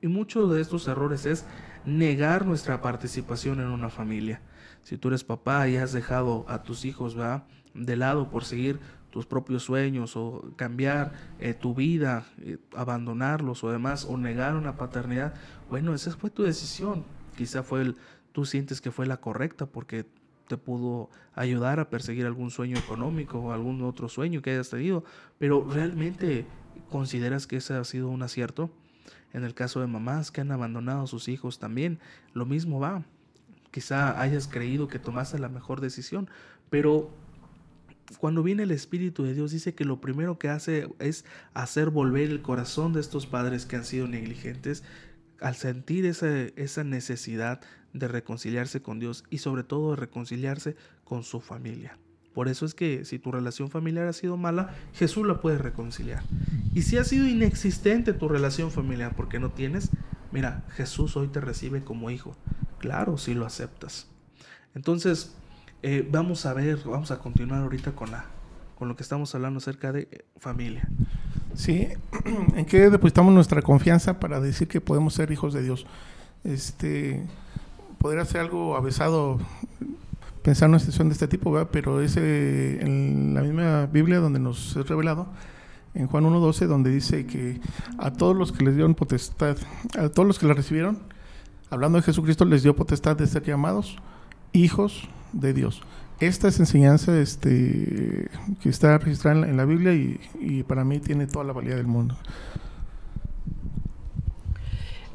Y 0.00 0.08
muchos 0.08 0.52
de 0.52 0.60
estos 0.60 0.86
errores 0.88 1.26
es 1.26 1.44
negar 1.84 2.46
nuestra 2.46 2.80
participación 2.82 3.60
en 3.60 3.66
una 3.66 3.88
familia. 3.88 4.40
Si 4.82 4.96
tú 4.96 5.08
eres 5.08 5.24
papá 5.24 5.66
y 5.68 5.76
has 5.76 5.92
dejado 5.92 6.44
a 6.48 6.62
tus 6.62 6.84
hijos 6.84 7.16
de 7.74 7.96
lado 7.96 8.30
por 8.30 8.44
seguir 8.44 8.78
tus 9.10 9.26
propios 9.26 9.64
sueños 9.64 10.14
o 10.14 10.52
cambiar 10.56 11.12
eh, 11.40 11.54
tu 11.54 11.74
vida, 11.74 12.26
eh, 12.42 12.58
abandonarlos 12.76 13.64
o 13.64 13.72
demás, 13.72 14.04
o 14.04 14.16
negar 14.16 14.54
una 14.54 14.76
paternidad, 14.76 15.34
bueno, 15.70 15.94
esa 15.94 16.12
fue 16.12 16.30
tu 16.30 16.42
decisión. 16.42 17.04
Quizá 17.36 17.62
fue 17.62 17.80
el, 17.82 17.96
tú 18.36 18.44
sientes 18.44 18.82
que 18.82 18.90
fue 18.90 19.06
la 19.06 19.16
correcta 19.16 19.64
porque 19.64 20.04
te 20.46 20.58
pudo 20.58 21.08
ayudar 21.34 21.80
a 21.80 21.88
perseguir 21.88 22.26
algún 22.26 22.50
sueño 22.50 22.76
económico 22.76 23.38
o 23.38 23.52
algún 23.52 23.80
otro 23.80 24.10
sueño 24.10 24.42
que 24.42 24.50
hayas 24.50 24.68
tenido, 24.68 25.04
pero 25.38 25.66
realmente 25.66 26.44
consideras 26.90 27.46
que 27.46 27.56
ese 27.56 27.72
ha 27.72 27.82
sido 27.84 28.10
un 28.10 28.22
acierto. 28.22 28.68
En 29.32 29.42
el 29.42 29.54
caso 29.54 29.80
de 29.80 29.86
mamás 29.86 30.30
que 30.30 30.42
han 30.42 30.52
abandonado 30.52 31.04
a 31.04 31.06
sus 31.06 31.28
hijos 31.28 31.58
también, 31.58 31.98
lo 32.34 32.44
mismo 32.44 32.78
va. 32.78 33.06
Quizá 33.70 34.20
hayas 34.20 34.48
creído 34.48 34.86
que 34.86 34.98
tomaste 34.98 35.38
la 35.38 35.48
mejor 35.48 35.80
decisión, 35.80 36.28
pero 36.68 37.08
cuando 38.18 38.42
viene 38.42 38.64
el 38.64 38.70
Espíritu 38.70 39.22
de 39.22 39.32
Dios 39.32 39.50
dice 39.50 39.74
que 39.74 39.86
lo 39.86 40.02
primero 40.02 40.38
que 40.38 40.50
hace 40.50 40.90
es 40.98 41.24
hacer 41.54 41.88
volver 41.88 42.28
el 42.28 42.42
corazón 42.42 42.92
de 42.92 43.00
estos 43.00 43.26
padres 43.26 43.64
que 43.64 43.76
han 43.76 43.86
sido 43.86 44.06
negligentes, 44.06 44.84
al 45.40 45.54
sentir 45.54 46.06
esa, 46.06 46.28
esa 46.56 46.84
necesidad 46.84 47.60
de 47.92 48.08
reconciliarse 48.08 48.82
con 48.82 48.98
Dios 48.98 49.24
y 49.30 49.38
sobre 49.38 49.64
todo 49.64 49.90
de 49.90 49.96
reconciliarse 49.96 50.76
con 51.04 51.22
su 51.22 51.40
familia. 51.40 51.98
Por 52.34 52.48
eso 52.48 52.66
es 52.66 52.74
que 52.74 53.06
si 53.06 53.18
tu 53.18 53.32
relación 53.32 53.70
familiar 53.70 54.06
ha 54.06 54.12
sido 54.12 54.36
mala, 54.36 54.74
Jesús 54.92 55.26
la 55.26 55.40
puede 55.40 55.56
reconciliar. 55.56 56.22
Y 56.74 56.82
si 56.82 56.98
ha 56.98 57.04
sido 57.04 57.26
inexistente 57.26 58.12
tu 58.12 58.28
relación 58.28 58.70
familiar 58.70 59.14
porque 59.16 59.38
no 59.38 59.52
tienes, 59.52 59.90
mira, 60.32 60.62
Jesús 60.68 61.16
hoy 61.16 61.28
te 61.28 61.40
recibe 61.40 61.82
como 61.82 62.10
hijo. 62.10 62.36
Claro, 62.78 63.16
si 63.16 63.32
lo 63.32 63.46
aceptas. 63.46 64.08
Entonces, 64.74 65.34
eh, 65.82 66.06
vamos 66.10 66.44
a 66.44 66.52
ver, 66.52 66.78
vamos 66.84 67.10
a 67.10 67.18
continuar 67.20 67.62
ahorita 67.62 67.92
con, 67.92 68.10
la, 68.10 68.26
con 68.74 68.88
lo 68.88 68.96
que 68.96 69.02
estamos 69.02 69.34
hablando 69.34 69.56
acerca 69.56 69.90
de 69.92 70.08
eh, 70.10 70.26
familia. 70.36 70.86
Sí, 71.56 71.88
¿en 72.54 72.64
qué 72.66 72.90
depositamos 72.90 73.32
nuestra 73.32 73.62
confianza 73.62 74.20
para 74.20 74.40
decir 74.40 74.68
que 74.68 74.80
podemos 74.80 75.14
ser 75.14 75.32
hijos 75.32 75.54
de 75.54 75.62
Dios? 75.62 75.86
Este, 76.44 77.24
podría 77.98 78.24
ser 78.24 78.42
algo 78.42 78.76
avesado 78.76 79.38
pensar 80.42 80.66
en 80.66 80.72
una 80.72 80.78
situación 80.78 81.08
de 81.08 81.14
este 81.14 81.26
tipo, 81.26 81.50
¿verdad? 81.50 81.70
pero 81.72 82.00
es 82.00 82.16
eh, 82.16 82.78
en 82.80 83.34
la 83.34 83.42
misma 83.42 83.86
Biblia 83.86 84.18
donde 84.20 84.38
nos 84.38 84.76
es 84.76 84.86
revelado, 84.86 85.26
en 85.94 86.06
Juan 86.06 86.24
1.12, 86.24 86.66
donde 86.66 86.90
dice 86.90 87.26
que 87.26 87.58
a 87.98 88.12
todos 88.12 88.36
los 88.36 88.52
que 88.52 88.62
les 88.62 88.74
dieron 88.74 88.94
potestad, 88.94 89.56
a 89.98 90.08
todos 90.10 90.26
los 90.26 90.38
que 90.38 90.46
la 90.46 90.54
recibieron, 90.54 90.98
hablando 91.70 91.98
de 91.98 92.02
Jesucristo, 92.02 92.44
les 92.44 92.62
dio 92.62 92.76
potestad 92.76 93.16
de 93.16 93.26
ser 93.26 93.44
llamados 93.44 93.96
hijos 94.52 95.08
de 95.32 95.54
Dios. 95.54 95.82
Esta 96.18 96.48
es 96.48 96.58
enseñanza 96.58 97.18
este, 97.20 98.28
que 98.62 98.68
está 98.68 98.96
registrada 98.96 99.46
en 99.46 99.56
la, 99.56 99.64
Biblia 99.66 99.92
y, 99.92 100.18
y 100.40 100.62
para 100.62 100.82
mí 100.84 100.98
tiene 100.98 101.26
toda 101.26 101.44
la 101.44 101.52
valía 101.52 101.76
del 101.76 101.86
mundo. 101.86 102.16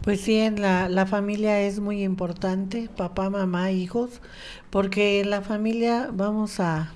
Pues 0.04 0.22
sí, 0.22 0.40
en 0.40 0.62
la, 0.62 0.90
la, 0.90 1.06
familia 1.06 1.62
es 1.62 1.80
muy 1.80 2.04
importante, 2.04 2.90
papá, 2.98 3.30
mamá, 3.30 3.72
hijos, 3.72 4.22
porque 4.72 5.22
en 5.22 5.30
la 5.30 5.42
familia 5.42 6.10
vamos 6.12 6.60
a, 6.60 6.92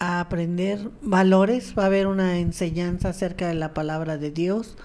a, 0.00 0.18
aprender 0.18 0.90
valores, 1.00 1.74
va 1.78 1.84
a 1.84 1.86
haber 1.86 2.08
una 2.08 2.38
enseñanza 2.38 3.10
acerca 3.10 3.46
de 3.46 3.54
la 3.54 3.72
palabra 3.72 4.18
de 4.18 4.32
Dios, 4.32 4.76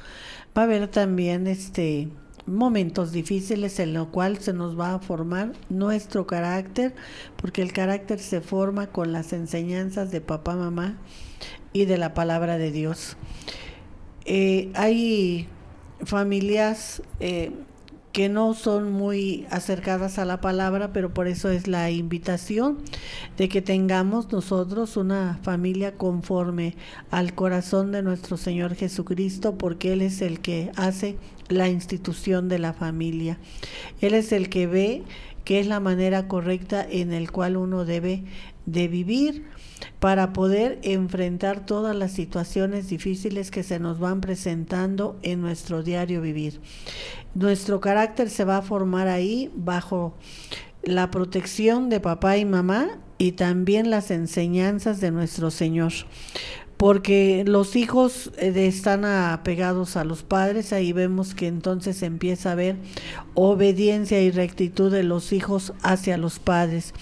va 0.56 0.62
a 0.62 0.66
haber 0.66 0.88
también 0.90 1.48
este 1.48 2.10
momentos 2.46 3.12
difíciles 3.12 3.80
en 3.80 3.94
lo 3.94 4.10
cual 4.10 4.38
se 4.40 4.54
nos 4.54 4.80
va 4.80 4.96
a 4.96 5.00
formar 5.00 5.54
nuestro 5.70 6.28
carácter, 6.28 6.94
porque 7.38 7.62
el 7.62 7.72
carácter 7.74 8.20
se 8.20 8.42
forma 8.42 8.88
con 8.88 9.12
las 9.12 9.34
enseñanzas 9.34 10.12
de 10.12 10.22
papá, 10.22 10.56
mamá 10.56 10.98
y 11.72 11.86
de 11.86 11.98
la 11.98 12.14
palabra 12.14 12.58
de 12.58 12.72
Dios. 12.72 13.18
Eh, 14.26 14.72
hay 14.76 15.48
familias 16.06 17.02
eh, 17.20 17.52
que 18.14 18.30
no 18.30 18.54
son 18.54 18.92
muy 18.92 19.48
acercadas 19.50 20.20
a 20.20 20.26
la 20.26 20.40
palabra, 20.40 20.94
pero 20.94 21.14
por 21.14 21.28
eso 21.28 21.50
es 21.50 21.68
la 21.68 21.90
invitación 21.90 22.78
de 23.38 23.50
que 23.50 23.64
tengamos 23.64 24.32
nosotros 24.32 24.98
una 24.98 25.40
familia 25.42 25.98
conforme 25.98 26.76
al 27.10 27.34
corazón 27.34 27.92
de 27.92 28.04
nuestro 28.04 28.38
Señor 28.38 28.76
Jesucristo, 28.76 29.58
porque 29.58 29.94
Él 29.94 30.04
es 30.04 30.22
el 30.22 30.42
que 30.42 30.72
hace 30.76 31.18
la 31.54 31.70
institución 31.70 32.50
de 32.50 32.60
la 32.60 32.74
familia. 32.74 33.38
Él 34.02 34.14
es 34.14 34.32
el 34.32 34.50
que 34.50 34.68
ve 34.68 35.04
que 35.44 35.60
es 35.60 35.68
la 35.68 35.80
manera 35.80 36.28
correcta 36.28 36.86
en 36.90 37.12
el 37.12 37.32
cual 37.32 37.58
uno 37.58 37.86
debe 37.86 38.24
de 38.66 38.88
vivir 38.88 39.46
para 40.00 40.32
poder 40.32 40.80
enfrentar 40.84 41.66
todas 41.66 41.96
las 41.96 42.12
situaciones 42.14 42.88
difíciles 42.90 43.52
que 43.52 43.64
se 43.64 43.80
nos 43.80 44.00
van 44.00 44.22
presentando 44.22 45.18
en 45.22 45.42
nuestro 45.42 45.84
diario 45.84 46.22
vivir. 46.22 46.62
Nuestro 47.36 47.82
carácter 47.82 48.30
se 48.30 48.46
va 48.46 48.58
a 48.58 48.62
formar 48.62 49.08
ahí 49.08 49.52
bajo 49.56 50.16
la 50.84 51.12
protección 51.12 51.90
de 51.90 52.00
papá 52.00 52.38
y 52.38 52.46
mamá 52.46 53.00
y 53.18 53.34
también 53.34 53.90
las 53.90 54.12
enseñanzas 54.12 55.00
de 55.00 55.12
nuestro 55.12 55.52
Señor 55.52 55.94
porque 56.84 57.46
los 57.48 57.78
hijos 57.78 58.30
eh, 58.38 58.52
están 58.68 59.06
apegados 59.06 59.96
a 59.96 60.04
los 60.04 60.24
padres, 60.24 60.74
ahí 60.74 60.92
vemos 60.92 61.34
que 61.34 61.48
entonces 61.48 62.04
empieza 62.04 62.50
a 62.50 62.52
haber 62.52 62.76
obediencia 63.36 64.22
y 64.22 64.32
rectitud 64.32 64.92
de 64.92 65.04
los 65.04 65.32
hijos 65.32 65.72
hacia 65.82 66.18
los 66.18 66.40
padres. 66.40 66.94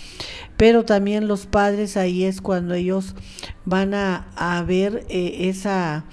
Pero 0.55 0.85
también 0.85 1.27
los 1.27 1.47
padres 1.47 1.97
ahí 1.97 2.25
es 2.25 2.41
cuando 2.41 2.75
ellos 2.75 3.15
van 3.65 3.95
a, 3.95 4.63
ver 4.67 5.03
eh, 5.09 5.49
esa 5.49 6.05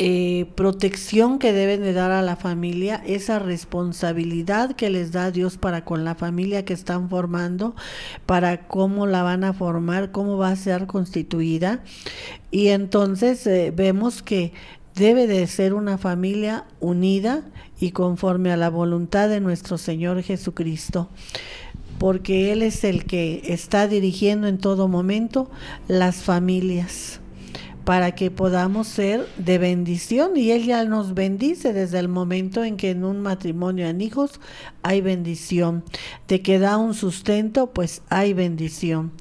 eh, 0.00 0.46
protección 0.54 1.40
que 1.40 1.52
deben 1.52 1.82
de 1.82 1.92
dar 1.92 2.12
a 2.12 2.22
la 2.22 2.36
familia, 2.36 3.02
esa 3.04 3.40
responsabilidad 3.40 4.76
que 4.76 4.90
les 4.90 5.10
da 5.10 5.32
Dios 5.32 5.58
para 5.58 5.84
con 5.84 6.04
la 6.04 6.14
familia 6.14 6.64
que 6.64 6.72
están 6.72 7.08
formando, 7.08 7.74
para 8.24 8.68
cómo 8.68 9.08
la 9.08 9.24
van 9.24 9.42
a 9.42 9.52
formar, 9.52 10.12
cómo 10.12 10.36
va 10.36 10.50
a 10.50 10.56
ser 10.56 10.86
constituida. 10.86 11.82
Y 12.52 12.68
entonces 12.68 13.44
eh, 13.48 13.72
vemos 13.74 14.22
que 14.22 14.52
debe 14.94 15.26
de 15.26 15.44
ser 15.48 15.74
una 15.74 15.98
familia 15.98 16.64
unida 16.78 17.42
y 17.80 17.90
conforme 17.90 18.52
a 18.52 18.56
la 18.56 18.70
voluntad 18.70 19.28
de 19.28 19.40
nuestro 19.40 19.78
Señor 19.78 20.22
Jesucristo 20.22 21.08
porque 21.98 22.52
Él 22.52 22.62
es 22.62 22.84
el 22.84 23.04
que 23.04 23.42
está 23.46 23.88
dirigiendo 23.88 24.46
en 24.46 24.58
todo 24.58 24.86
momento 24.86 25.50
las 25.88 26.22
familias 26.22 27.20
para 27.88 28.12
que 28.12 28.30
podamos 28.30 28.86
ser 28.86 29.26
de 29.38 29.56
bendición. 29.56 30.36
Y 30.36 30.50
Él 30.50 30.64
ya 30.66 30.84
nos 30.84 31.14
bendice 31.14 31.72
desde 31.72 31.98
el 31.98 32.08
momento 32.08 32.62
en 32.62 32.76
que 32.76 32.90
en 32.90 33.02
un 33.02 33.22
matrimonio 33.22 33.86
en 33.86 34.02
hijos 34.02 34.40
hay 34.82 35.00
bendición, 35.00 35.82
de 36.28 36.42
que 36.42 36.58
da 36.58 36.76
un 36.76 36.92
sustento, 36.92 37.72
pues 37.72 38.02
hay 38.10 38.34
bendición, 38.34 39.12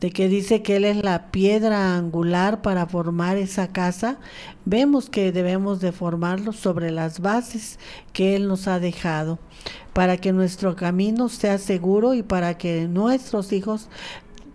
de 0.00 0.10
que 0.10 0.28
dice 0.28 0.62
que 0.62 0.76
Él 0.76 0.86
es 0.86 1.04
la 1.04 1.30
piedra 1.32 1.98
angular 1.98 2.62
para 2.62 2.86
formar 2.86 3.36
esa 3.36 3.68
casa, 3.68 4.18
vemos 4.64 5.10
que 5.10 5.30
debemos 5.30 5.82
de 5.82 5.92
formarlo 5.92 6.54
sobre 6.54 6.90
las 6.92 7.20
bases 7.20 7.78
que 8.14 8.36
Él 8.36 8.48
nos 8.48 8.68
ha 8.68 8.80
dejado 8.80 9.38
para 9.94 10.16
que 10.16 10.32
nuestro 10.32 10.76
camino 10.76 11.28
sea 11.28 11.56
seguro 11.56 12.14
y 12.14 12.22
para 12.22 12.58
que 12.58 12.88
nuestros 12.88 13.52
hijos 13.52 13.88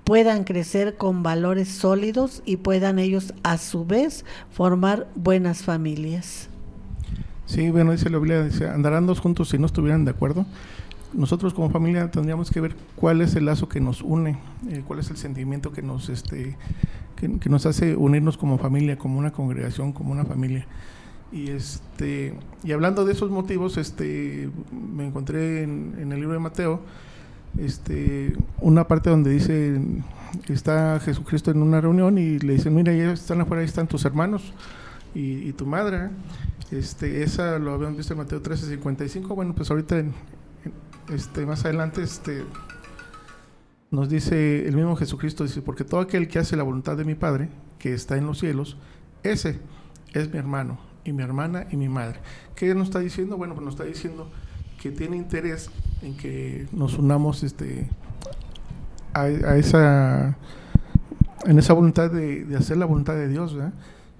puedan 0.10 0.44
crecer 0.44 0.98
con 0.98 1.22
valores 1.22 1.68
sólidos 1.68 2.42
y 2.44 2.58
puedan 2.58 2.98
ellos 2.98 3.32
a 3.44 3.60
su 3.60 3.86
vez 3.86 4.26
formar 4.50 5.08
buenas 5.14 5.62
familias. 5.62 6.50
Sí, 7.46 7.70
bueno, 7.70 7.92
dice 7.92 8.10
la 8.10 8.18
Biblia, 8.18 8.44
dice, 8.44 8.68
andarán 8.68 9.06
dos 9.06 9.20
juntos 9.20 9.50
si 9.50 9.60
no 9.60 9.68
estuvieran 9.68 10.06
de 10.06 10.12
acuerdo. 10.12 10.48
Nosotros 11.14 11.54
como 11.54 11.70
familia 11.70 12.10
tendríamos 12.10 12.50
que 12.50 12.60
ver 12.60 12.76
cuál 12.96 13.22
es 13.22 13.36
el 13.36 13.46
lazo 13.46 13.70
que 13.70 13.82
nos 13.82 14.02
une, 14.02 14.40
eh, 14.68 14.82
cuál 14.88 14.98
es 14.98 15.12
el 15.12 15.18
sentimiento 15.18 15.72
que 15.72 15.84
nos, 15.84 16.10
este, 16.10 16.58
que, 17.16 17.48
nos 17.48 17.68
hace 17.68 17.96
unirnos 17.96 18.36
como 18.36 18.58
familia, 18.58 18.98
como 18.98 19.20
una 19.20 19.30
congregación, 19.30 19.94
como 19.94 20.12
una 20.12 20.26
familia. 20.26 20.66
Y 21.32 21.52
este 21.52 22.34
y 22.64 22.72
hablando 22.72 23.06
de 23.06 23.14
esos 23.14 23.30
motivos, 23.30 23.78
este 23.78 24.50
me 24.72 25.06
encontré 25.06 25.62
en, 25.62 25.94
en 26.00 26.12
el 26.12 26.20
libro 26.20 26.34
de 26.34 26.40
Mateo 26.40 26.82
este, 27.58 28.36
una 28.60 28.88
parte 28.88 29.10
donde 29.10 29.32
dice 29.32 29.82
está 30.48 31.00
Jesucristo 31.00 31.52
en 31.52 31.62
una 31.62 31.82
reunión 31.82 32.18
y 32.18 32.40
le 32.40 32.54
dicen, 32.54 32.76
mira, 32.76 32.94
ya 32.94 33.12
están 33.12 33.42
afuera, 33.42 33.62
ahí 33.62 33.68
están 33.68 33.88
tus 33.88 34.06
hermanos 34.06 34.54
y, 35.14 35.52
tu 35.54 35.66
madre. 35.66 36.10
Este, 36.72 37.24
esa 37.24 37.58
lo 37.58 37.74
habíamos 37.74 37.98
visto 37.98 38.14
en 38.14 38.20
Mateo 38.20 38.42
13, 38.42 38.68
55. 38.68 39.36
Bueno, 39.36 39.56
pues 39.56 39.72
ahorita, 39.72 40.04
este, 41.14 41.46
más 41.46 41.66
adelante, 41.66 42.04
este, 42.04 42.44
nos 43.92 44.10
dice 44.10 44.68
el 44.68 44.76
mismo 44.76 44.96
Jesucristo, 44.96 45.44
dice, 45.44 45.62
porque 45.62 45.84
todo 45.84 46.02
aquel 46.02 46.28
que 46.28 46.40
hace 46.40 46.56
la 46.56 46.64
voluntad 46.64 46.96
de 46.96 47.06
mi 47.06 47.16
Padre, 47.16 47.50
que 47.80 47.94
está 47.94 48.18
en 48.18 48.28
los 48.28 48.40
cielos, 48.40 48.78
ese 49.24 49.60
es 50.14 50.32
mi 50.32 50.38
hermano 50.38 50.80
y 51.04 51.12
mi 51.12 51.24
hermana 51.24 51.66
y 51.72 51.78
mi 51.78 51.90
madre. 51.90 52.20
¿Qué 52.56 52.74
nos 52.76 52.90
está 52.90 53.00
diciendo? 53.00 53.38
Bueno, 53.38 53.56
pues 53.56 53.66
nos 53.66 53.74
está 53.74 53.86
diciendo 53.86 54.30
que 54.82 54.92
tiene 54.92 55.18
interés 55.18 55.70
en 56.02 56.16
que 56.16 56.68
nos 56.72 56.98
unamos 56.98 57.44
este 57.44 57.90
a, 59.14 59.28
esa 59.28 60.38
en 61.46 61.60
esa 61.60 61.74
voluntad 61.74 62.12
de, 62.12 62.48
hacer 62.58 62.78
la 62.78 62.86
voluntad 62.86 63.16
de 63.16 63.28
Dios 63.28 63.56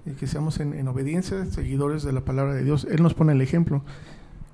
y 0.06 0.12
que 0.12 0.26
seamos 0.26 0.60
en, 0.60 0.86
obediencia 0.88 1.44
seguidores 1.46 2.02
de 2.02 2.12
la 2.12 2.22
palabra 2.22 2.54
de 2.54 2.64
Dios. 2.64 2.86
Él 2.90 3.02
nos 3.02 3.14
pone 3.14 3.32
el 3.32 3.40
ejemplo 3.40 3.82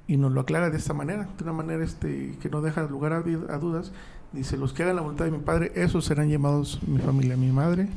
y 0.09 0.17
nos 0.17 0.33
lo 0.33 0.41
aclara 0.41 0.71
de 0.71 0.77
esta 0.77 0.95
manera 0.95 1.29
de 1.37 1.45
una 1.45 1.53
manera 1.53 1.85
este 1.85 2.37
que 2.41 2.49
no 2.49 2.61
deja 2.61 2.83
lugar 2.85 3.13
a, 3.13 3.19
a 3.19 3.59
dudas. 3.59 3.93
Dice 4.33 4.57
los 4.57 4.73
que 4.73 4.83
hagan 4.83 4.97
la 4.97 5.03
voluntad 5.03 5.25
de 5.25 5.31
mi 5.31 5.39
padre 5.39 5.73
esos 5.75 6.05
serán 6.05 6.29
llamados 6.29 6.81
mi 6.87 6.99
familia 6.99 7.37
mi 7.37 7.53
madre 7.53 7.89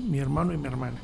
mi 0.00 0.18
hermano 0.18 0.52
y 0.52 0.58
mi 0.58 0.66
hermana 0.66 0.98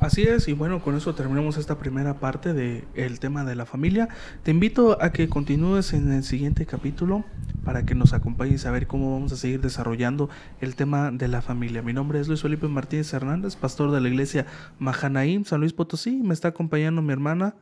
Así 0.00 0.22
es, 0.22 0.48
y 0.48 0.54
bueno, 0.54 0.80
con 0.82 0.96
eso 0.96 1.14
terminamos 1.14 1.58
esta 1.58 1.78
primera 1.78 2.14
parte 2.14 2.54
del 2.54 3.20
tema 3.20 3.44
de 3.44 3.54
la 3.54 3.66
familia. 3.66 4.08
Te 4.42 4.50
invito 4.50 4.96
a 5.02 5.12
que 5.12 5.28
continúes 5.28 5.92
en 5.92 6.10
el 6.10 6.24
siguiente 6.24 6.64
capítulo 6.64 7.22
para 7.66 7.84
que 7.84 7.94
nos 7.94 8.14
acompañes 8.14 8.64
a 8.64 8.70
ver 8.70 8.86
cómo 8.86 9.12
vamos 9.12 9.30
a 9.32 9.36
seguir 9.36 9.60
desarrollando 9.60 10.30
el 10.62 10.74
tema 10.74 11.10
de 11.10 11.28
la 11.28 11.42
familia. 11.42 11.82
Mi 11.82 11.92
nombre 11.92 12.18
es 12.18 12.28
Luis 12.28 12.40
Felipe 12.40 12.66
Martínez 12.66 13.12
Hernández, 13.12 13.56
pastor 13.56 13.90
de 13.90 14.00
la 14.00 14.08
iglesia 14.08 14.46
Mahanaim, 14.78 15.44
San 15.44 15.60
Luis 15.60 15.74
Potosí. 15.74 16.22
Me 16.22 16.32
está 16.32 16.48
acompañando 16.48 17.02
mi 17.02 17.12
hermana 17.12 17.54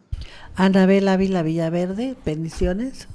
Anabel 0.54 1.08
Ávila 1.08 1.42
Villaverde. 1.42 2.14
Bendiciones. 2.24 3.08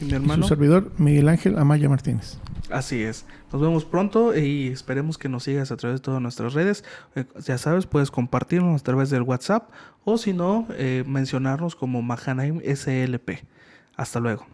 Y 0.00 0.06
mi 0.06 0.14
hermano. 0.14 0.42
su 0.42 0.48
servidor 0.48 0.90
Miguel 0.98 1.28
Ángel 1.28 1.56
Amaya 1.56 1.88
Martínez. 1.88 2.40
Así 2.70 3.02
es. 3.02 3.24
Nos 3.52 3.62
vemos 3.62 3.84
pronto 3.84 4.36
y 4.36 4.68
esperemos 4.68 5.18
que 5.18 5.28
nos 5.28 5.44
sigas 5.44 5.70
a 5.70 5.76
través 5.76 6.00
de 6.00 6.04
todas 6.04 6.20
nuestras 6.20 6.54
redes. 6.54 6.84
Eh, 7.14 7.24
ya 7.44 7.58
sabes, 7.58 7.86
puedes 7.86 8.10
compartirnos 8.10 8.80
a 8.80 8.84
través 8.84 9.10
del 9.10 9.22
WhatsApp 9.22 9.70
o 10.04 10.18
si 10.18 10.32
no, 10.32 10.66
eh, 10.72 11.04
mencionarnos 11.06 11.76
como 11.76 12.02
Mahanaim 12.02 12.60
SLP. 12.60 13.44
Hasta 13.96 14.20
luego. 14.20 14.46